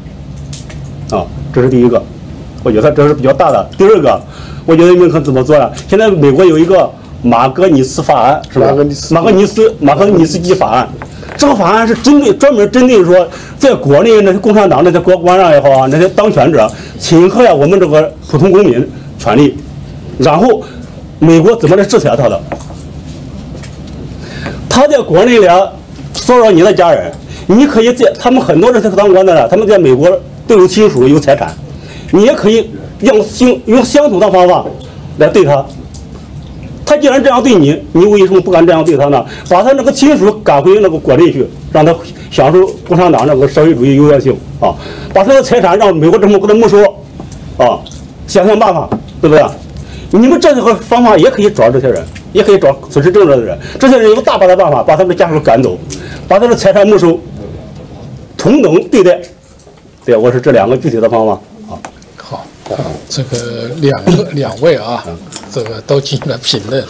[1.11, 2.03] 啊，这是第一个，
[2.63, 3.69] 我觉得这是比较大的。
[3.77, 4.21] 第二个，
[4.67, 5.71] 我觉得你们可怎么做呀？
[5.89, 6.91] 现在美国有一个
[7.23, 8.67] 马格尼斯法案，是吧？
[8.67, 10.89] 马格尼斯马格尼斯马格尼斯基法案，
[11.39, 13.27] 这个法案是针对专门针对说，
[13.59, 16.69] 在国内那些共产党那些国官啊也好啊，那些当权者
[16.99, 18.87] 侵害我们这个普通公民
[19.21, 19.57] 权利，
[20.19, 20.61] 然后
[21.21, 22.41] 美国怎么来制裁他的？
[24.69, 25.57] 他在国内来
[26.13, 27.13] 骚扰你的家人，
[27.47, 30.11] 你可以在他们很多这些当官的人，他们在美国
[30.47, 31.55] 都有亲属有财产，
[32.11, 32.69] 你也可以
[33.01, 34.65] 用相用相同的方法
[35.19, 35.65] 来对他。
[36.89, 39.23] 他既然这样对你，你为什么不敢这样对他呢？
[39.51, 41.95] 把他那个亲属赶回那个国内去，让他
[42.31, 44.73] 享受共产党那个社会主义优越性啊！
[45.13, 46.83] 把他的财产让美国政府给他没收
[47.59, 47.79] 啊！
[48.27, 48.89] 想想办法，
[49.21, 49.45] 对不对？
[50.11, 55.77] 你们这个方法也可以找这些人，也可以找从事政治的人，这些人有大把的办法，把他们的家属赶走，
[56.27, 57.21] 把他的财产没收，
[58.35, 59.21] 同等对待。
[60.07, 61.77] 对，我是这两个具体的方法啊。
[62.69, 65.05] 好，这个两个两位啊，
[65.53, 66.85] 这个都进行了评论。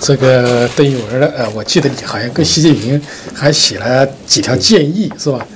[0.00, 3.00] 这个邓玉文呢，呃，我记得你好像跟习近平
[3.34, 5.46] 还写了几条建议，是吧？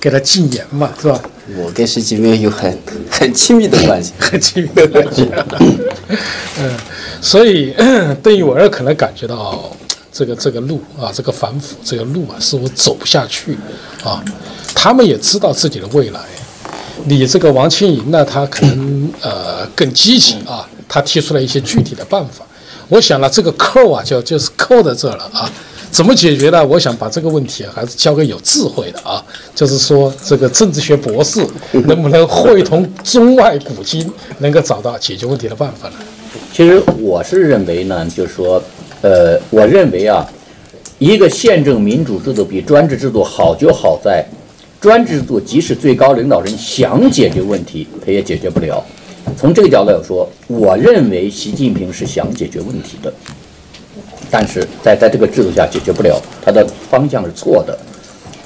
[0.00, 1.22] 给他禁言嘛，是吧？
[1.56, 2.76] 我跟习近平有很
[3.10, 4.12] 很亲密的关系。
[4.18, 5.28] 很亲密的关系。
[6.58, 6.76] 嗯，
[7.20, 7.74] 所以
[8.22, 9.70] 邓玉文可能感觉到
[10.12, 13.56] 这个这个路啊，这个反腐这个路啊，是我走不下去
[14.02, 14.24] 啊。
[14.74, 16.20] 他们也知道自己的未来。
[17.06, 22.44] 你这个王清银呢，他可能呃更积极啊，他提出了一些具体的办法。
[22.88, 25.50] 我想了，这个扣啊，就就是扣在这了啊。
[25.90, 26.64] 怎么解决呢？
[26.64, 29.24] 我想把这个问题还是交给有智慧的啊，
[29.56, 31.44] 就是说这个政治学博士
[31.86, 35.94] 能不能会同中外古今，能够找到解决问题的办法呢？
[36.52, 38.62] 其实我是认为呢，就是说，
[39.02, 40.24] 呃，我认为啊，
[40.98, 44.24] 一个宪政民主制度比专制制度好，就好在
[44.80, 48.82] 专制度即使最高领导人想解决问题，他也解决不了。
[49.36, 53.12] 从这个角度来说，我认为习近平是想解决问题的。
[54.30, 57.78] 但是在在这个制度下解决不了，它的方向是错的，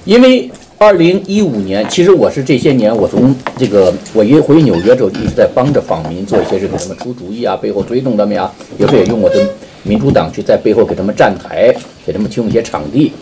[0.05, 9.47] 因为二零一五年，其实我是这些年，我从这个我一回纽约之后，一直在帮着访民做一些事，给他们出主意啊，背后推动他们呀，有时候也用我的
[9.85, 11.73] 民主党去在背后给他们站台，
[12.05, 13.13] 给他们提供一些场地。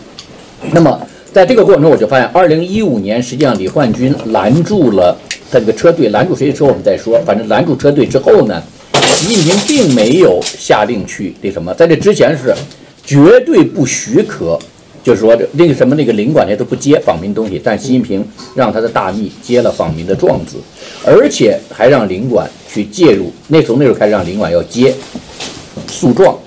[0.71, 0.99] 那么
[1.33, 5.17] 在这个过程中，我就发现，二零一五年实际上李焕军拦住了
[5.51, 8.61] 他这个车队，拦住谁的车我们再说，反正拦住车队之后呢。
[8.93, 12.53] 习近平并没有下令去那什么，在这之前是
[13.05, 14.59] 绝对不许可，
[15.01, 20.57] 就是说这那个什么那个领馆那都不接访民东西，但习近平让他的大秘接了访民的状子，
[21.05, 23.31] 而且还让领馆去介入。
[23.47, 24.93] 那从那时候开始让领馆要接
[25.87, 26.37] 诉状，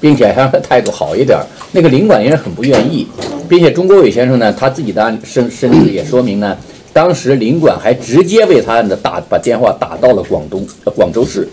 [0.00, 1.38] 并且还让他态度好一点。
[1.72, 3.06] 那个领馆也很不愿意，
[3.52, 6.56] 并且钟国伟先生呢，他自己的案身身至也说明呢，
[6.90, 11.46] 当时领馆还直接为他的打把电话打到了广东呃广州市。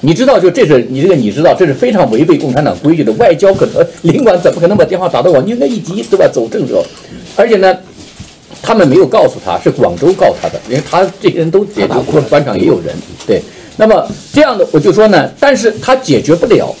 [0.00, 3.12] 你知道，就这是你这个，你知道这是非常违背共产党规矩的。
[3.12, 5.40] 外交可能领馆怎么可能把电话打到我？
[5.42, 6.26] 你应该一急，对吧？
[6.26, 6.84] 走正着。
[7.36, 7.78] 而且呢，
[8.60, 11.94] 他们没有告诉他是广州告他的，因为他这些人都解决，
[12.28, 12.92] 官场也有人。
[13.24, 13.40] 对，
[13.76, 16.74] 那么这样的我就说呢，但是他解决不了。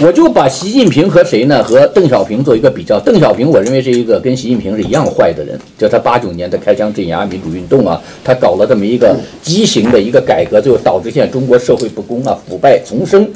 [0.00, 1.60] 我就把习近平和谁呢？
[1.64, 3.00] 和邓小平做一个比较。
[3.00, 5.58] 邓小平，我认为是一个跟习近平是一样坏的人。
[5.76, 13.28] 就他八九年的开枪镇压民主运动啊，他搞了这么一个畸形的一个改革，最后导致现在中国社会不公啊，腐败丛生。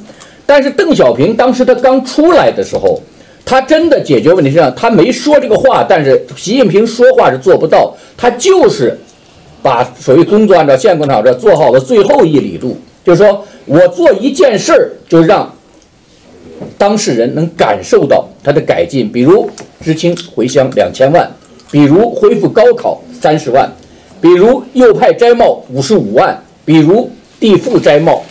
[0.47, 3.03] 但是邓小平当时他刚出来的时候，
[3.45, 8.97] 他真的解决问题是这样，他没说这个话，但是习近平说话是做不到，他就是
[9.63, 15.53] 把所谓工作按照现工厂这做好了最后一里路，就是说我做一件事儿就让。
[16.83, 19.49] 当事人能感受到他的改进，比如
[19.85, 21.31] 知青回乡两千万，
[21.71, 23.71] 比如恢复高考三十万，
[24.21, 27.09] 比如右派摘帽五十五万，比如
[27.39, 28.25] 地富摘帽，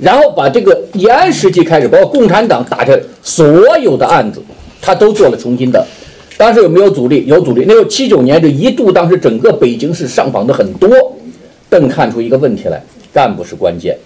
[0.00, 4.42] 然后把这个延安时期开始，包括共产党打的所有的案子，
[4.82, 5.86] 他都做了重新的。
[6.36, 7.24] 当时有没有阻力？
[7.28, 7.64] 有阻力。
[7.68, 10.90] 那时候七九年就一度，当时整个北京市上访的很多，
[11.68, 13.96] 邓看出一个问题来，干部是关键。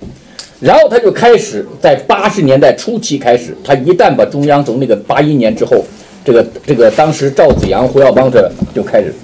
[0.65, 5.85] 然后他就开始在八十年代初期开始，他一旦把中央从那个八一年之后，
[6.25, 9.15] 这个这个当时赵子阳、胡耀邦这就开始，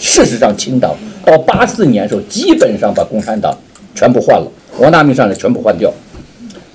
[0.00, 0.92] 事实上清党
[1.24, 3.56] 到八四年的时候，基本上把共产党
[3.94, 5.94] 全部换了，王大明上来全部换掉，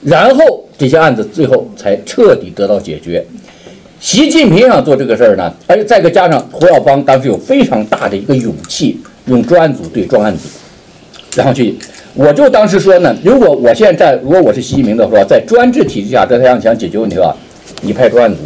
[0.01, 3.21] 然后这些案子最后才彻底得到解决。
[3.99, 10.47] 习近平想做这个事儿呢，而且再个加上胡耀邦当时有非常大的一个勇气，用专案组对专案组，
[11.35, 11.75] 然后去。
[12.17, 17.35] 我就当时说呢，如果我现在如果我是习近平的话，在专制体制下，在他想想解决问题的话，
[17.81, 18.37] 你派专案组。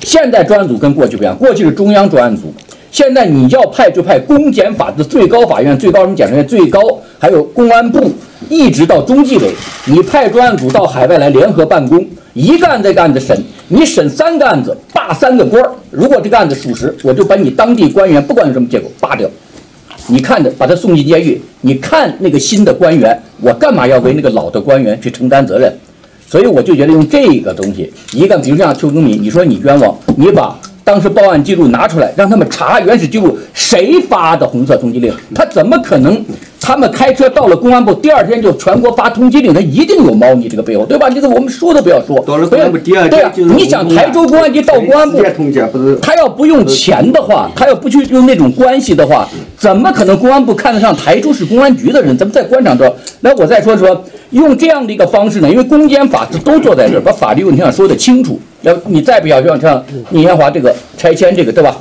[0.00, 2.52] 现在专案组跟过去不一样，过去是中央专案组，
[2.90, 6.80] 现在你要派就派公检法的最高法院、最高人民检察院、最高，
[7.18, 8.10] 还有公安部，
[8.48, 9.50] 一直到中纪委，
[9.84, 12.02] 你派专案组到海外来联合办公，
[12.32, 13.38] 一个案子一个案子审，
[13.68, 15.70] 你审三个案子，罢三个官儿。
[15.90, 19.28] 如果这个案子属实，我就把你当地官员不管有什么结果罢掉。
[20.08, 25.72] 你看的把他送进监狱，你看那个新的官员，我干嘛要为那个老的官员去承担责任？
[26.26, 35.12] 所以我就觉得用这个东西，一个比如像邱耕敏，你说你冤枉，你把当时报案记录拿出来，让他们查原始记录，谁发的红色通缉令？
[35.34, 36.22] 他怎么可能？
[36.66, 41.10] 他们开车到了公安部，第二天就全国发通缉令，他一定有猫腻这个背后，对吧？
[41.10, 42.18] 这个我们说都不要说。
[42.20, 45.22] 到了公安部第二天对啊，你想台州公安局到公安部，
[46.00, 52.16] 他要不用钱的话，他要不去用那种关系的话，怎么可能公安部看得上台州市公安局的人？
[52.16, 55.50] 咱们再观察说，那我再说说，用这样的一个方式呢？
[55.50, 58.40] 因为公检法制都坐在这儿，把法律问题上说得清楚。
[58.62, 61.76] 要你再不要像像宁先华这个拆迁这个，对吧？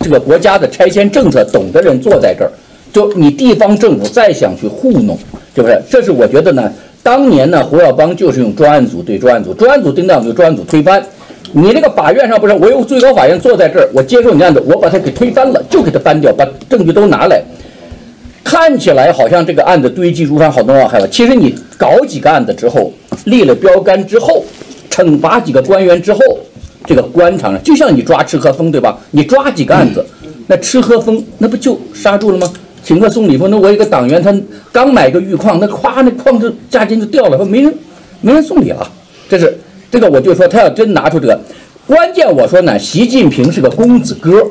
[0.00, 2.50] 这个国家的拆迁政策懂的人坐在这儿。
[2.92, 5.18] 就你地方政府再想去糊弄，
[5.54, 5.82] 是不是？
[5.88, 6.70] 这是我觉得呢。
[7.02, 11.04] 当年呢，胡耀邦就是用专案组对专案组，专案组盯到就专案组推翻。
[11.50, 17.42] 你那个法院上不是我有最高法院坐在这儿，我接受你案子，我把它给推翻了，就给它搬掉，把证据都拿来。
[18.44, 21.06] 看起来好像这个案子堆积如山，好多要害怕。
[21.08, 22.92] 其实你搞几个案子之后，
[23.24, 24.44] 立了标杆之后，
[24.88, 26.20] 惩罚几个官员之后，
[26.86, 28.96] 这个官场上就像你抓吃喝风，对吧？
[29.10, 30.04] 你抓几个案子，
[30.46, 32.52] 那吃喝风那不就刹住了吗？
[32.84, 34.34] 请客送礼风，那我一个党员他
[34.72, 37.72] 刚买个玉矿，那咵那矿就价钱就掉了，说没人
[38.20, 38.90] 没人送礼了。
[39.28, 39.56] 这是
[39.90, 41.40] 这个我就说他要真拿出这个。
[41.86, 44.44] 关键我说呢，习近平是个公子哥，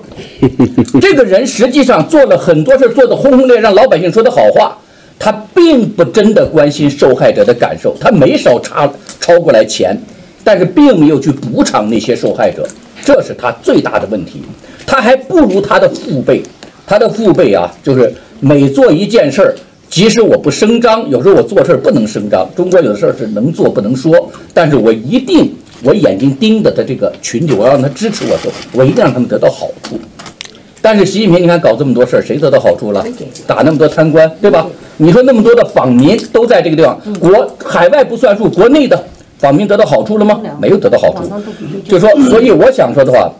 [1.00, 4.78] 这个人实际上做了很多事，做的轰轰烈烈，让老百姓说的好话，
[5.18, 9.98] 他并不真的关心受害者的感受，他没少差超过来钱，
[10.44, 12.68] 但是并没有去补偿那些受害者，
[13.04, 14.42] 这是他最大的问题。
[14.86, 16.44] 他还不如他的父辈，
[16.92, 19.56] 他的父辈啊，就是每做一件事儿，
[19.90, 25.50] 即使我不声张，有时候我做事儿不能声张，中国有的事儿是能做不能说，但是我一定。
[25.84, 29.98] 我眼睛盯着他这个群体，我要让他支持我，做，我一定让他们得到好处。
[30.82, 33.04] 但是习近平，你看搞这么多事儿，谁得到好处了？
[33.48, 34.68] 打那么多贪官，对吧？
[34.98, 39.02] 你说那么多的访民都在这个地方，国海外不算数，国内的
[39.40, 40.42] 访民得到好处了吗？
[40.60, 41.24] 没有得到好处。
[41.88, 43.32] 就说，所以我想说的话，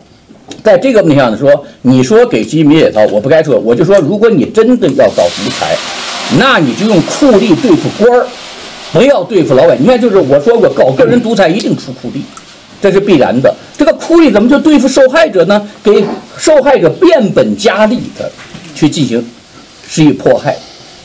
[0.62, 5.76] 在这个问题上说，你说给习近平也刀，我不该说，我就说，如果你真的要搞独裁，
[6.38, 8.26] 那你就用酷吏对付官儿。
[8.92, 12.20] 不要对付老百姓，你看，就是我说过，搞个人独裁一定出酷吏，
[12.80, 13.54] 这是必然的。
[13.78, 15.66] 这个酷吏怎么就对付受害者呢？
[15.82, 16.04] 给
[16.36, 18.30] 受害者变本加厉的
[18.74, 19.24] 去进行
[19.88, 20.54] 施以迫害，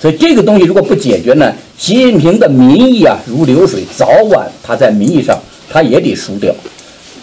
[0.01, 6.53] 所以这个东西如果不解决呢，习近平的民意啊如流水，早晚他在民意上他也得输掉。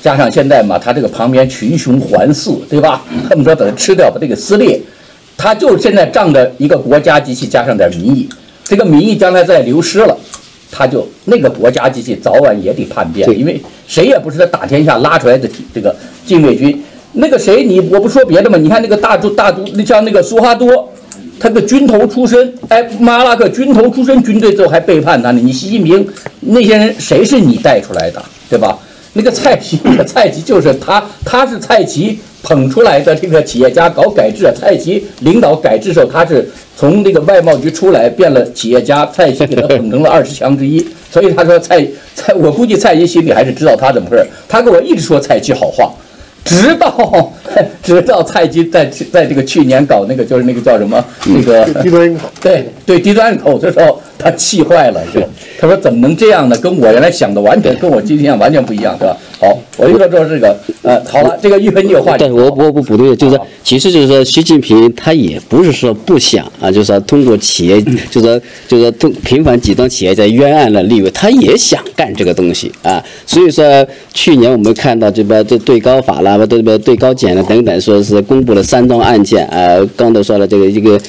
[0.04, 3.02] 加上现在嘛，他这个旁边群雄环伺，对吧？
[3.26, 4.78] 恨不得把他吃掉，把这个撕裂。
[5.34, 8.28] 他就现在仗着一个国家机器，加上点民意，
[8.62, 10.14] 这个民意将来再流失了。
[10.70, 15.96] 他就那个国家机器早晚也得叛变，因为谁也不是他打天下拉出来的这个
[16.26, 16.84] 禁卫军。
[17.14, 20.92] 那个谁，你我不说别的嘛，你看那个大都大都，你像那个苏哈多，
[21.40, 25.40] 他个军头出身，哎，马拉克军头出身，军队最后还背叛他呢。
[25.42, 26.06] 你习近平
[26.40, 28.78] 那些人谁是你带出来的，对吧？
[29.14, 36.46] 那个蔡奇，蔡奇就是他，他是蔡奇捧出来的这个企业家搞改制，蔡奇领导改制时候他是。
[36.76, 41.86] 从那个外贸局出来，变了企业家，蔡奇给他捧成了二十强之一，所以他说蔡
[42.16, 45.94] 蔡，我估计蔡奇心里还是知道他怎么回事，他跟我一直说蔡奇好话，
[46.44, 47.32] 直到
[47.80, 55.20] 直到蔡奇在在这个去年搞那个就是那个叫什么那个低端对对低端口的时候，他气坏了，就
[55.64, 56.56] 他说怎么能这样呢？
[56.58, 59.16] 跟我原来想的完全跟我今天完全不一样，是吧？
[59.40, 73.02] 好，我就说说这个，呃，好了，这个玉芬你有话对，我我不不对，就是其实就是说，习近平他也不是说不想啊，就是说通过企业，就是说就是说通平反几桩企业在冤案的立委，他也想干这个东西啊。
[73.26, 73.64] 所以说，
[74.12, 79.80] 去年我们看到这边这对高法啦，这边对高检了等等，说是公布了三桩案件啊。
[79.96, 81.00] 刚才说了这个一个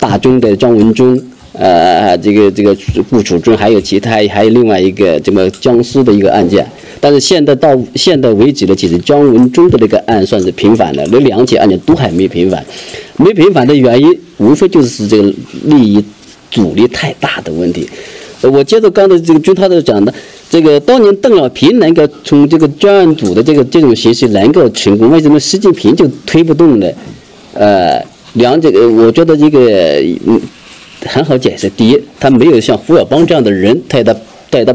[0.00, 1.20] 大中的张文忠。
[1.54, 2.76] 呃，这个这个
[3.10, 6.64] 顾楚中，还有其他，还有另外一个这么江苏的一个案件，
[7.00, 12.64] 但是现在到现在为止呢，其实姜文忠的这个案算是平反了，那两起案件都还没平反，
[13.16, 15.34] 没平反的原因无非就是这个
[15.64, 16.04] 利益
[16.50, 17.88] 阻力太大的问题。
[18.42, 20.14] 我接着刚才这个军涛的讲的，
[20.48, 26.86] 这个当年邓小平能够从这个专案组的这个这种形式能够成功，为什么习近平就推不动呢？
[27.54, 28.00] 呃，
[28.34, 30.40] 两这个我觉得这个嗯。
[31.08, 31.68] 很好解释。
[31.70, 34.14] 第一，他没有像胡耀邦这样的人带他
[34.50, 34.74] 带他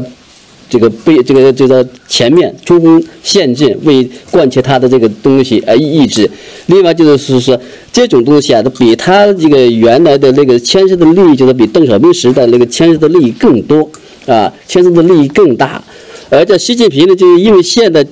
[0.68, 6.28] 这个背这个这个前面冲锋陷阵，为贯彻他的这个东西而意志。
[6.66, 7.58] 另外就是说，
[7.92, 13.88] 这种东西啊，都比他这个原来的那个牵涉的利益，就是比邓小平时代那个牵涉的利益更多
[14.26, 15.82] 啊，牵涉的利益更大。
[16.30, 18.04] 而且习近平呢，就是因为现在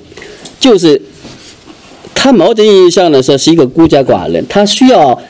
[0.61, 1.01] 就是
[2.15, 5.20] 他某种意义上来说是一个孤家寡人，他需要。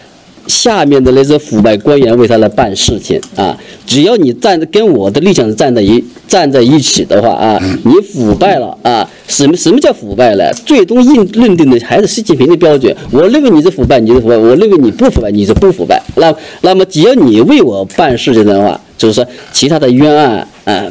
[0.46, 3.56] 下面的那些腐败官员为他来办事情啊！
[3.86, 9.08] 只要你站跟我的立场站在一站在一起的话啊，你腐败了啊？
[9.28, 10.52] 什么什么叫腐败了？
[10.66, 12.94] 最终认认定的还是习近平的标准。
[13.10, 16.02] 我认为你是腐败，你是腐败；我认为你不腐败，你是不腐败。
[16.16, 20.86] 那那么只要你为我办事情的话，就是说其他的冤案啊，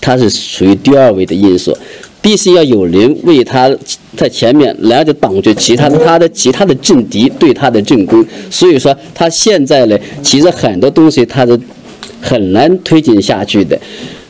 [0.00, 1.76] 它是属于第二位的因素。
[2.22, 3.70] 必须要有人为他
[4.16, 8.24] 在前面，然后就挡住其他的他的其他的政敌对他的进攻。
[8.50, 11.58] 所以说他现在呢，其实很多东西他是
[12.20, 13.78] 很难推进下去的。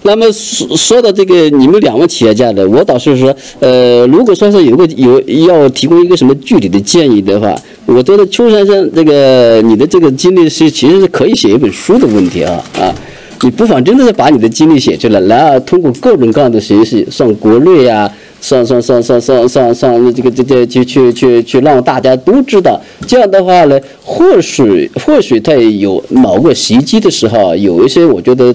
[0.03, 7.55] 那么说说到这个你们两位企业家的，我倒是说，呃，如果说是有个有要提供一个什么具体的建议的话，
[7.85, 12.95] 我觉得邱先生这个你的这个经历是其实是可以写一本书的问题啊啊。
[13.43, 18.11] 你不妨真的是把你的经历写出来，然后通过各种各样的形式，上国内呀，
[18.41, 28.55] 上上上上上上上这个这这去去去去让大家都知道，这样的话呢，或许或许在有某个时机的时候，有一些我觉得，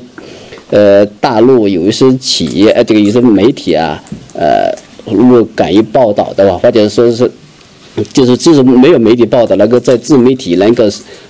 [0.70, 4.00] 呃，大陆有一些企业呃，这个有些媒体啊，
[4.34, 4.72] 呃，
[5.06, 7.30] 如果敢于报道的话，或者说是。
[8.12, 10.84] 就是就是没有媒体报道，能够在自媒体能够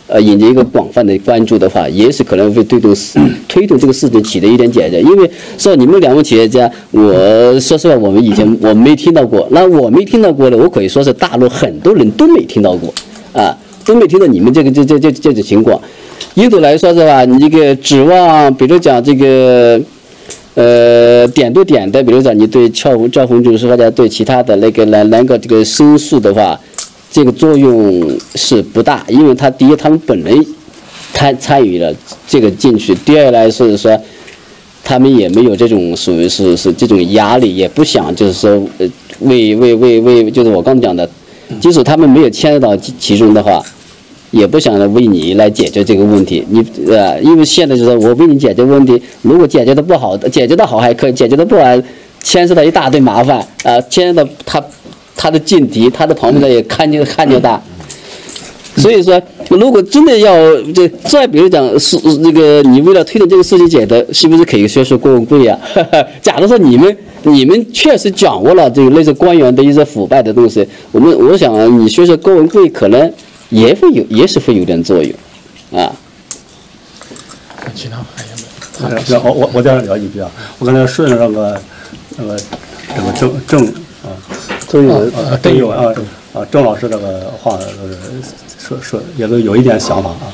[0.07, 2.91] 呃引起一个广泛的关注的话，也许可能会推动
[3.47, 4.99] 推动这个事情起的一点解决。
[5.01, 5.29] 因为
[5.59, 12.93] 说你们两位企业家，我说实话，我们以前我没听到过，那我没听到过的，我可以说是大陆很多人都没听到过
[13.33, 13.55] 啊，
[13.85, 15.79] 都没听到你们这个这这这这种情况。
[16.33, 17.23] 印度来说是吧？
[17.25, 19.79] 你这个指望，比如讲这个。
[20.55, 26.57] 呃，点对点的，比如说你对赵红赵红就是或者对其他的那个能能够这个申诉的话，
[27.11, 30.45] 这个作用是不大，因为他第一他们本人
[31.13, 31.93] 参参与了
[32.25, 33.99] 这个进去，第二呢是说
[34.83, 38.87] 他们也没有这种属于是是这种压力，也不想就是说呃
[39.19, 41.09] 为为为为就是我刚讲的，
[41.59, 43.61] 即使他们没有牵涉到其中的话。
[44.35, 51.63] 也不想为你来解决这个问题，你呃，因为现在就是我为你解决问题，如果解决的不好，解决的好还可以，解决的不好，
[52.21, 54.61] 牵涉到一大堆麻烦啊，牵涉到他
[55.15, 57.61] 他的劲敌，他的旁边的也看就看就大。
[58.75, 60.35] 所以说，如果真的要
[60.73, 65.57] 这再比如讲是那个你为了推动这个事情解决，是不是可以说说郭文贵呀？
[66.21, 73.09] 假如说你们你们确实掌握了这个类似官员的一些腐败的东西，我们我想你说说郭文贵可能。
[73.55, 75.13] 也会有，也是会有点作用，
[75.79, 75.91] 啊。
[77.73, 79.19] 其他还有没有？
[79.23, 80.29] 我我我再聊一句啊，
[80.59, 81.61] 我刚才顺着那个
[82.17, 82.37] 那个
[82.93, 83.65] 这个郑郑
[84.03, 84.11] 啊，
[84.67, 85.93] 郑有啊郑有啊
[86.33, 87.57] 啊郑老师这个话，
[88.59, 90.27] 说说也都有一点想法啊。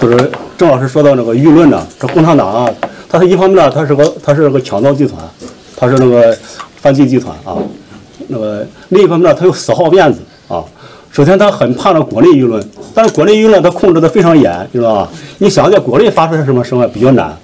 [0.00, 2.74] 就是郑老师说到那个舆论呢，这共产党啊，
[3.08, 5.22] 他是一方面呢，他是个他是个强盗集团，
[5.76, 6.36] 他是那个
[6.80, 7.56] 犯罪集团啊，
[8.28, 10.24] 那个另一方面呢，他又死好面子啊。
[11.16, 12.62] 首先，他很怕那国内舆论，
[12.92, 15.10] 但是国内舆论他控制的非常严，你知道吧？
[15.38, 17.34] 你想在国内发出来什么声音比较难，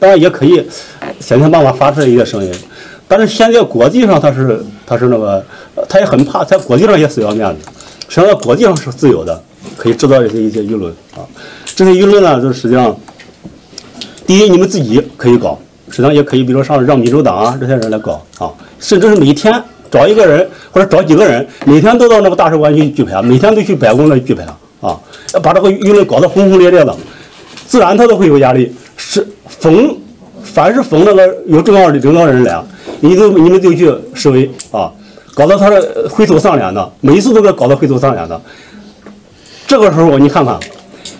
[0.00, 0.66] 当然也可以
[1.20, 2.52] 想想办法发出一些声音，
[3.06, 5.44] 但是现在国际上他是他是那个，
[5.88, 7.70] 他也很怕在国际上也死要面子，
[8.08, 9.40] 实际上在国际上是自由的，
[9.76, 11.22] 可以制造一些一些舆论啊。
[11.76, 12.98] 这些舆论呢，就是实际上，
[14.26, 15.56] 第一你们自己可以搞，
[15.88, 18.50] 实际上也可以，比如上让民主党啊这些人来搞啊，
[18.80, 19.62] 甚至是每天。
[19.90, 24.44] 找一个人或者找几个人，每天都到那个大使馆去举牌，每天都去白宫那举牌
[24.80, 24.98] 啊，
[25.34, 26.96] 要把这个舆论搞得轰轰烈烈的，
[27.66, 28.72] 自然他都会有压力。
[28.96, 29.96] 是逢
[30.42, 32.62] 凡是逢那个有重要的领导人来，
[33.00, 34.92] 你就你们就去示威啊，
[35.34, 35.70] 搞得他
[36.08, 38.40] 灰头丧脸的，每一次都给搞得灰头丧脸的。
[39.66, 40.58] 这个时候你看看，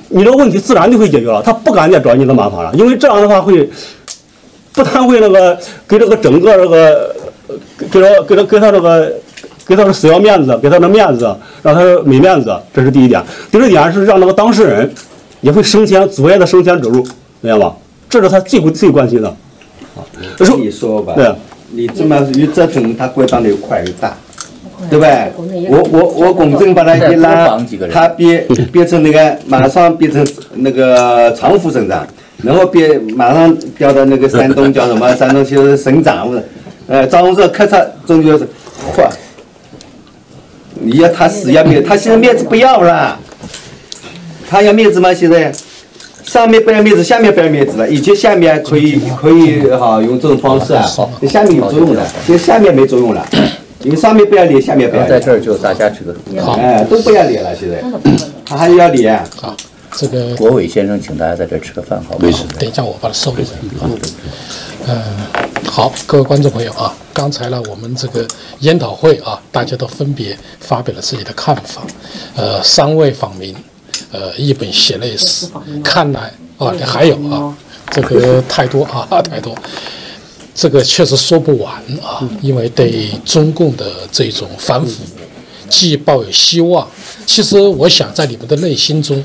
[0.09, 3.69] 你这个问题自然就会解决了，他不敢再找你的麻烦了，因为这样的话会
[4.73, 7.17] 不但会那个给这个整个这个。
[7.91, 9.13] 给他给他给他这个
[9.67, 13.23] 给他的死要面子，给他的面子，让他没面子，这是第一点。
[13.51, 14.93] 第二点是让那个当事人
[15.41, 17.07] 也会升迁，阻碍他升迁之路，
[17.41, 17.77] 明白吧？
[18.09, 19.29] 这是他最最关心的。
[19.29, 20.03] 啊，
[20.59, 21.33] 你说吧，对，
[21.71, 24.17] 你这么越折腾，他扩张的越快又大，
[24.91, 25.33] 对不对？
[25.69, 27.57] 我我我公正把他一拉，
[27.93, 32.07] 他变变成那个马上变成那个常副省长，
[32.43, 35.15] 然后变马上调到那个山东叫什么？
[35.15, 36.29] 山东就是省长。
[36.91, 38.45] 呃，张宏志开车终究是，
[38.97, 39.09] 嚯！
[40.75, 43.17] 你要他死要面，他现在面子不要了，
[44.49, 45.15] 他要面子吗？
[45.15, 45.53] 现在
[46.25, 47.89] 上面不要面子，下面不要面子了。
[47.89, 50.85] 以前下面可以可以哈用这种方式啊，
[51.29, 53.25] 下面有作用的，现在下面没作用了，
[53.85, 56.13] 因为上面不要脸，下面不要在这儿就大家这个
[56.59, 57.81] 哎，都不要脸了，现在
[58.45, 59.23] 他还要脸。
[59.37, 59.55] 好，
[59.93, 62.43] 这个国伟先生，请大家在这儿吃个饭，好没事？
[62.59, 63.53] 等一下，我把它收一下。
[63.79, 63.89] 好，
[64.89, 65.50] 嗯。
[65.73, 68.27] 好，各位观众朋友啊，刚才呢，我们这个
[68.59, 71.87] 研讨会啊，大家都分别发表了自己的看法。
[72.35, 73.55] 呃，三位访民，
[74.11, 75.47] 呃，一本血泪史，
[75.85, 77.57] 看来啊，还有啊，
[77.89, 79.55] 这个太多啊， 太多，
[80.57, 81.73] 这个确实说不完
[82.03, 85.05] 啊，因为对中共的这种反腐，
[85.69, 86.85] 既抱有希望，
[87.25, 89.25] 其实我想在你们的内心中，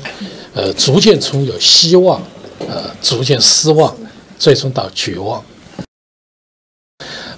[0.54, 2.22] 呃，逐渐从有希望，
[2.68, 3.92] 呃，逐渐失望，
[4.38, 5.42] 最终到绝望。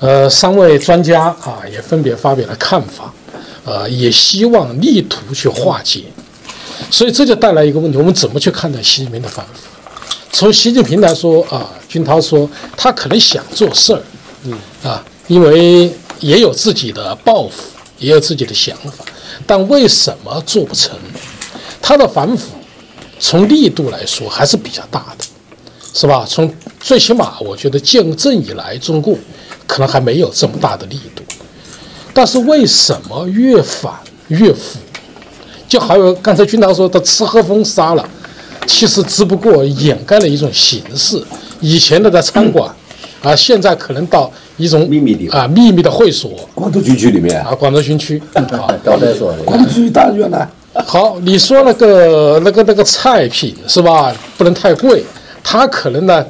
[0.00, 3.12] 呃，三位专家啊，也分别发表了看法，
[3.64, 6.04] 呃，也希望力图去化解，
[6.90, 9.68] 所以这就带来一个问题：我们怎么去看待习近平的反腐？
[10.30, 14.00] 从习近平来说啊，军涛说他可能想做事儿，
[14.44, 14.52] 嗯
[14.84, 17.64] 啊，因为也有自己的抱负，
[17.98, 19.04] 也有自己的想法，
[19.46, 20.96] 但为什么做不成？
[21.82, 22.50] 他的反腐
[23.18, 25.24] 从力度来说还是比较大的，
[25.92, 26.24] 是吧？
[26.28, 29.18] 从最起码，我觉得建政以来，中共。
[29.68, 31.22] 可能还没有这么大的力度，
[32.12, 33.92] 但是为什么越反
[34.28, 34.80] 越腐？
[35.68, 38.08] 就还有刚才军涛说的吃喝风杀了，
[38.66, 41.22] 其实只不过掩盖了一种形式。
[41.60, 42.74] 以前的在餐馆，
[43.22, 48.20] 啊，现在可能到一种秘密的啊秘密的会所广州军区里面，啊，广州军区。
[48.32, 48.40] 啊，
[48.82, 50.48] 招待所的，广州军大院呢，
[50.86, 54.14] 好，你说那个那个那个菜品是吧？
[54.38, 55.04] 不能太贵，
[55.44, 56.24] 它可能呢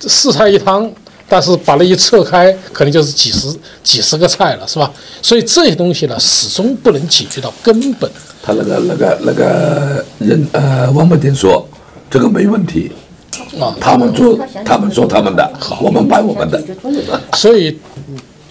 [0.00, 0.90] 四菜一汤，
[1.32, 3.46] 但是把那一撤开，可能就是几十
[3.84, 4.92] 几十个菜了，是吧？
[5.22, 8.10] 所以这些东西呢，始终不能解决到根本。
[8.42, 11.64] 他那个那个那个人呃，王八田说
[12.10, 12.90] 这个没问题，
[13.60, 15.48] 啊，他们做他们做他们的，
[15.80, 16.60] 我们办我们的。
[17.34, 17.78] 所以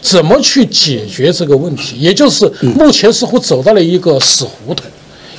[0.01, 1.97] 怎么去解决这个问题？
[1.97, 4.85] 也就是目前似乎走到了一个死胡同，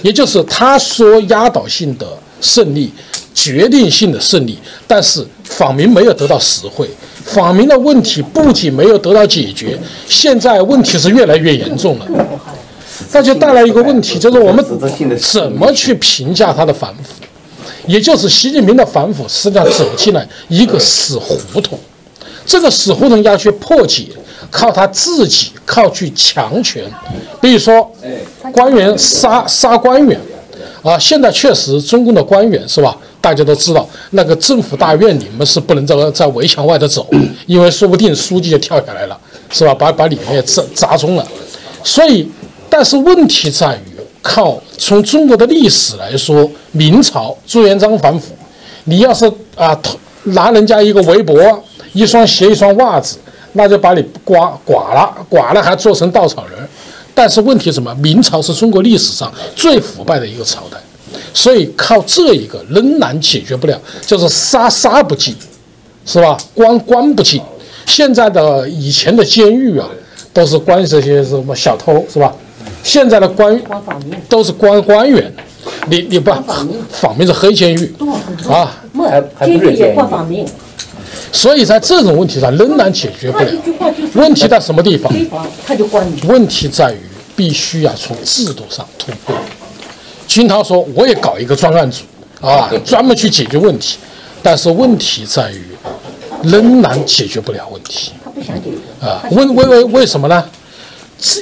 [0.03, 2.07] 也就是他说压倒性的
[2.43, 2.93] 胜利、
[3.35, 6.89] 决定性的胜利，但是访民没有得到实惠，
[7.24, 12.07] 访民的问题不仅没有得到解决，现在问题是越来越严重了。
[13.12, 14.65] 那就带来一个问题，就是我们
[15.19, 17.24] 怎么去评价他的反腐？
[17.86, 21.78] 也就是习近平的反腐实际上走进了一个死胡同。
[22.44, 24.07] 这个死胡同要去破解，
[24.51, 26.85] 靠他自己，靠去强权。
[27.40, 27.90] 比如说，
[28.52, 30.20] 官员杀杀官员，
[30.82, 32.97] 啊，现在确实中共的官员是吧？
[33.21, 37.07] 大家都知道，那个政府大院你们是不能在在围墙外头走，
[37.47, 39.19] 因为说不定书记就跳下来了，
[39.51, 39.75] 是吧？
[39.75, 41.27] 把把里面砸砸中了。
[41.85, 42.29] 所以，
[42.69, 48.35] 但是问题在于，靠从中国的历史来说，明朝朱元璋反腐，
[48.85, 49.79] 你要是啊
[50.25, 51.39] 拿人家一个围脖。
[51.93, 53.19] 一双鞋，一双袜子，
[53.55, 56.57] 那就把你刮剐了，剐了还做成稻草人。
[57.13, 57.93] 但是问题什么？
[57.97, 60.79] 明朝是中国历史上最腐败的一个朝代，
[61.32, 65.35] 所以靠这一个仍然解决不了，就是杀杀不尽，
[66.05, 66.37] 是吧？
[66.55, 67.41] 关关不尽。
[67.87, 69.89] 现在的以前的监狱啊，
[70.32, 72.35] 都是关这些什么小偷，是吧？
[72.82, 73.61] 现在的官
[74.28, 75.32] 都是关官员，
[75.89, 76.32] 你你不
[76.91, 77.93] 访民是黑监狱
[78.49, 80.47] 啊，还还不是监狱。
[81.32, 83.47] 所以在这种问题上仍然解决不了。
[84.15, 85.12] 问题在什么地方？
[86.27, 86.97] 问题在于
[87.37, 89.37] 必须要从制度上突破。
[90.31, 92.05] 军涛说：“我也搞一个专案组
[92.40, 93.98] 啊， 专门去解决问题。”
[94.40, 95.65] 但是问题在于
[96.44, 98.12] 仍然解决不了问题。
[98.24, 99.20] 他不想解决啊？
[99.32, 100.44] 为为为为什么呢？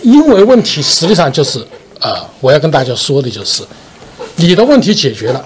[0.02, 1.58] 因为问题实际上就是
[2.00, 3.62] 啊，我要跟大家说的就是，
[4.36, 5.44] 你的问题解决了，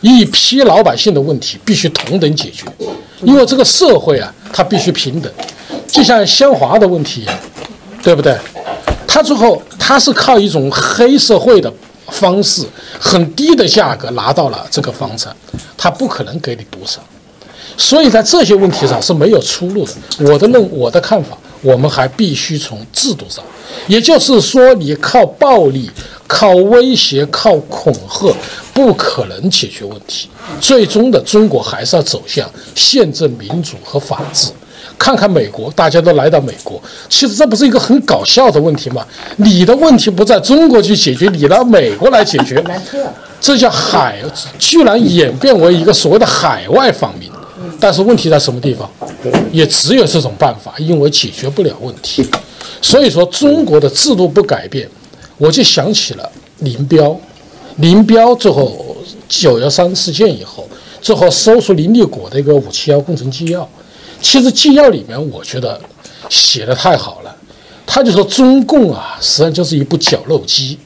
[0.00, 2.64] 一批老百姓的问题必须同等解决。
[3.22, 5.30] 因为这个社会啊，它必须平等，
[5.86, 7.38] 就像鲜花的问题一样，
[8.02, 8.34] 对不对？
[9.06, 11.70] 他最后他是靠一种黑社会的
[12.10, 12.66] 方式，
[12.98, 15.34] 很低的价格拿到了这个房产，
[15.76, 17.02] 他不可能给你补偿。
[17.76, 19.92] 所以在这些问题上是没有出路的。
[20.18, 23.42] 我的认我的看法，我们还必须从制度上，
[23.86, 25.90] 也就是说，你靠暴力、
[26.26, 28.34] 靠威胁、靠恐吓，
[28.74, 30.28] 不可能解决问题。
[30.60, 34.48] 最终的中国还是要走向宪政民主和法治。
[35.00, 36.78] 看看美国，大家都来到美国，
[37.08, 39.02] 其实这不是一个很搞笑的问题吗？
[39.36, 42.62] 你的问题不在中国去解决，你到美国来解决，
[43.40, 44.18] 这叫海，
[44.58, 47.30] 居然演变为一个所谓的海外访民。
[47.80, 48.86] 但是问题在什么地方？
[49.50, 52.28] 也只有这种办法，因为解决不了问题。
[52.82, 54.86] 所以说，中国的制度不改变，
[55.38, 57.18] 我就想起了林彪。
[57.76, 58.94] 林彪最后
[59.26, 60.68] 九幺三事件以后，
[61.00, 63.66] 最后搜出林立果的一个五七幺工程纪要。
[64.20, 65.80] 其实纪要里面，我觉得
[66.28, 67.36] 写的太好了。
[67.86, 70.78] 他就说中共啊，实际上就是一部绞肉机，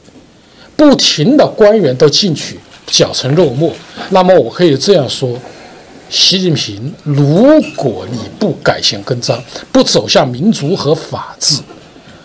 [0.77, 3.73] 不停的官员都进去绞成肉末。
[4.11, 5.39] 那么我可以这样说。
[6.11, 9.43] 习近平，如果你不改弦更张，
[9.73, 11.61] 不走向民主和法治，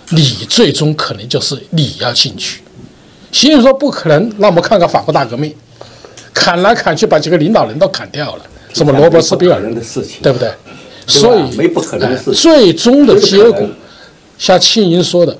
[0.09, 2.61] 你最终可能就是你要进去。
[3.31, 5.55] 习近平说不可能，那我们看看法国大革命，
[6.33, 9.59] 砍来砍去把几个领导人都砍掉了，什么罗伯斯庇尔，
[10.21, 10.51] 对不对？
[11.09, 12.33] 所以没不可能的事情。
[12.33, 13.67] 最终的结果，
[14.37, 15.37] 像庆云说的，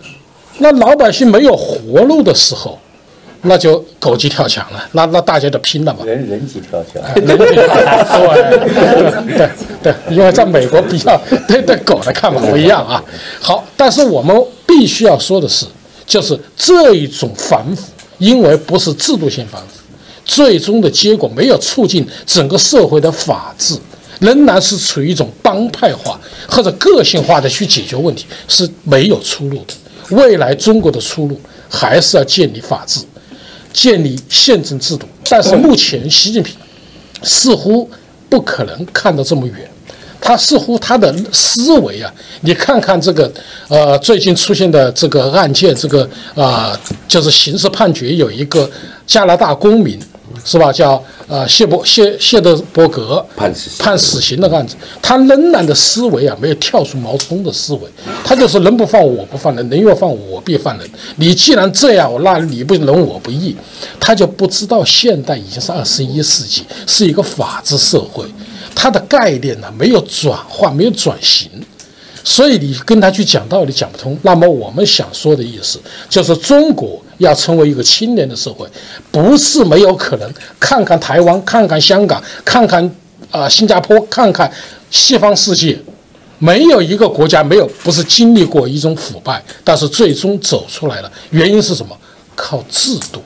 [0.58, 2.78] 那老百姓没有活路的时候。
[3.44, 6.04] 那就狗急跳墙了，那那大家就拼了嘛。
[6.04, 7.66] 人人急跳墙，人急跳
[8.04, 9.50] 墙，对对
[9.82, 11.18] 对，因为在美国比较
[11.48, 13.02] 对对狗的看法不一样啊。
[13.40, 14.36] 好，但是我们
[14.68, 15.66] 必须要说的是，
[16.06, 17.84] 就是这一种反腐，
[18.18, 19.68] 因为不是制度性反腐，
[20.26, 23.74] 最终的结果没有促进整个社会的法治，
[24.20, 29.74] 仍然是处于一种帮派化或者个性化的去解决问题，是没有出路的。
[30.16, 31.40] 未来中国的出路
[31.70, 33.02] 还是要建立法治。
[33.72, 36.56] 建立宪政制度，但是目前习近平
[37.22, 37.88] 似乎
[38.28, 39.70] 不可能看到这么远，
[40.20, 43.32] 他似乎他的思维啊，你看看这个
[43.68, 46.78] 呃最近出现的这个案件，这个啊、
[47.08, 48.68] 就是刑事判决有一个
[49.06, 50.00] 加拿大公民
[50.45, 50.72] 是吧？
[50.72, 57.82] 叫呃谢伯谢谢德伯格判死刑判死刑的案子，他仍然的思维啊没有跳出毛泽东的思维，
[58.24, 60.90] 他就是人不犯我，我不犯人；人若犯我，我必犯人。
[61.18, 63.56] 你既然这样，那你不仁，我不义，
[63.99, 68.26] 他就不知道现代已经是二十一世纪，是一个法治社会，
[68.74, 71.49] 他的概念呢没有转换，没有转型。
[72.24, 74.18] 所以你跟他去讲道理讲不通。
[74.22, 75.80] 那么我们想说的意思
[76.10, 78.68] 就是，中国要成为一个青年的社会，
[79.12, 80.30] 不是没有可能。
[80.60, 82.84] 看看台湾，看看香港，看看
[83.32, 84.52] 啊、新加坡，看看
[84.90, 85.78] 西方世界，
[86.40, 91.12] 没有一个国家没有不是经历过一种腐败，但是最终走出来了。
[91.30, 91.96] 原因是什么？
[92.36, 93.22] 靠制度。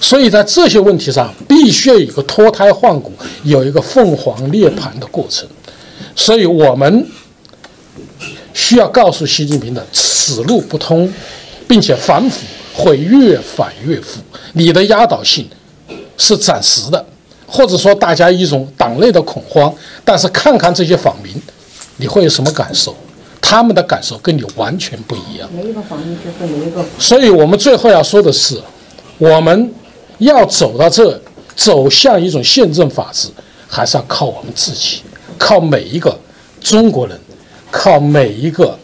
[0.00, 3.12] 所以在这些问题上，必须要有一个脱胎换骨，
[3.44, 5.48] 有一个凤凰涅槃的过程。
[6.14, 7.06] 所以我们
[8.52, 11.10] 需要告诉习近平的，此路不通，
[11.68, 12.40] 并且反腐
[12.76, 14.20] 会越反越腐。
[14.52, 15.48] 你的压倒性
[16.18, 17.04] 是暂时的，
[17.46, 19.72] 或者说大家一种党内的恐慌。
[20.04, 21.32] 但是看看这些访民，
[21.96, 22.94] 你会有什么感受？
[23.40, 25.48] 他们的感受跟你完全不一样。
[25.54, 28.60] 每一个访民之后有一个所以我们最后要说的是，
[29.18, 29.72] 我们
[30.18, 31.20] 要走到这，
[31.54, 33.28] 走向一种宪政法治，
[33.68, 35.02] 还是要靠我们自己，
[35.38, 36.18] 靠每一个
[36.60, 37.16] 中国人，
[37.70, 38.76] 靠每一个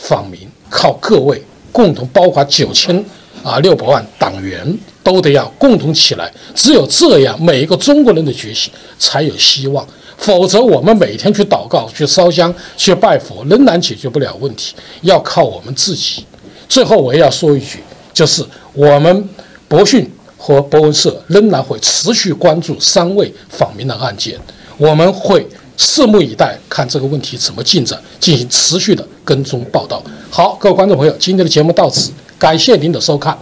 [0.00, 1.42] 访民，靠各位
[1.72, 3.04] 共同，包括九千
[3.42, 6.32] 啊六百万党员，都得要共同起来。
[6.54, 9.84] 只有这样，每一个中国人的觉醒才有希望。
[10.18, 16.24] 否则，我们每天去祷告、去烧香、去拜佛，仍然解决不了问题，要靠我们自己。
[16.68, 17.80] 最后，我也要说一句，
[18.12, 19.28] 就是我们
[19.66, 24.38] 博讯和博文社仍然会持续关注三位访民的案件，
[24.76, 25.44] 我们会
[25.82, 30.00] 拭目以待，看这个问题怎么进展，进行持续的跟踪报道。
[30.30, 33.36] 好，各位观众朋友，今天的节目到此，感谢您的收看。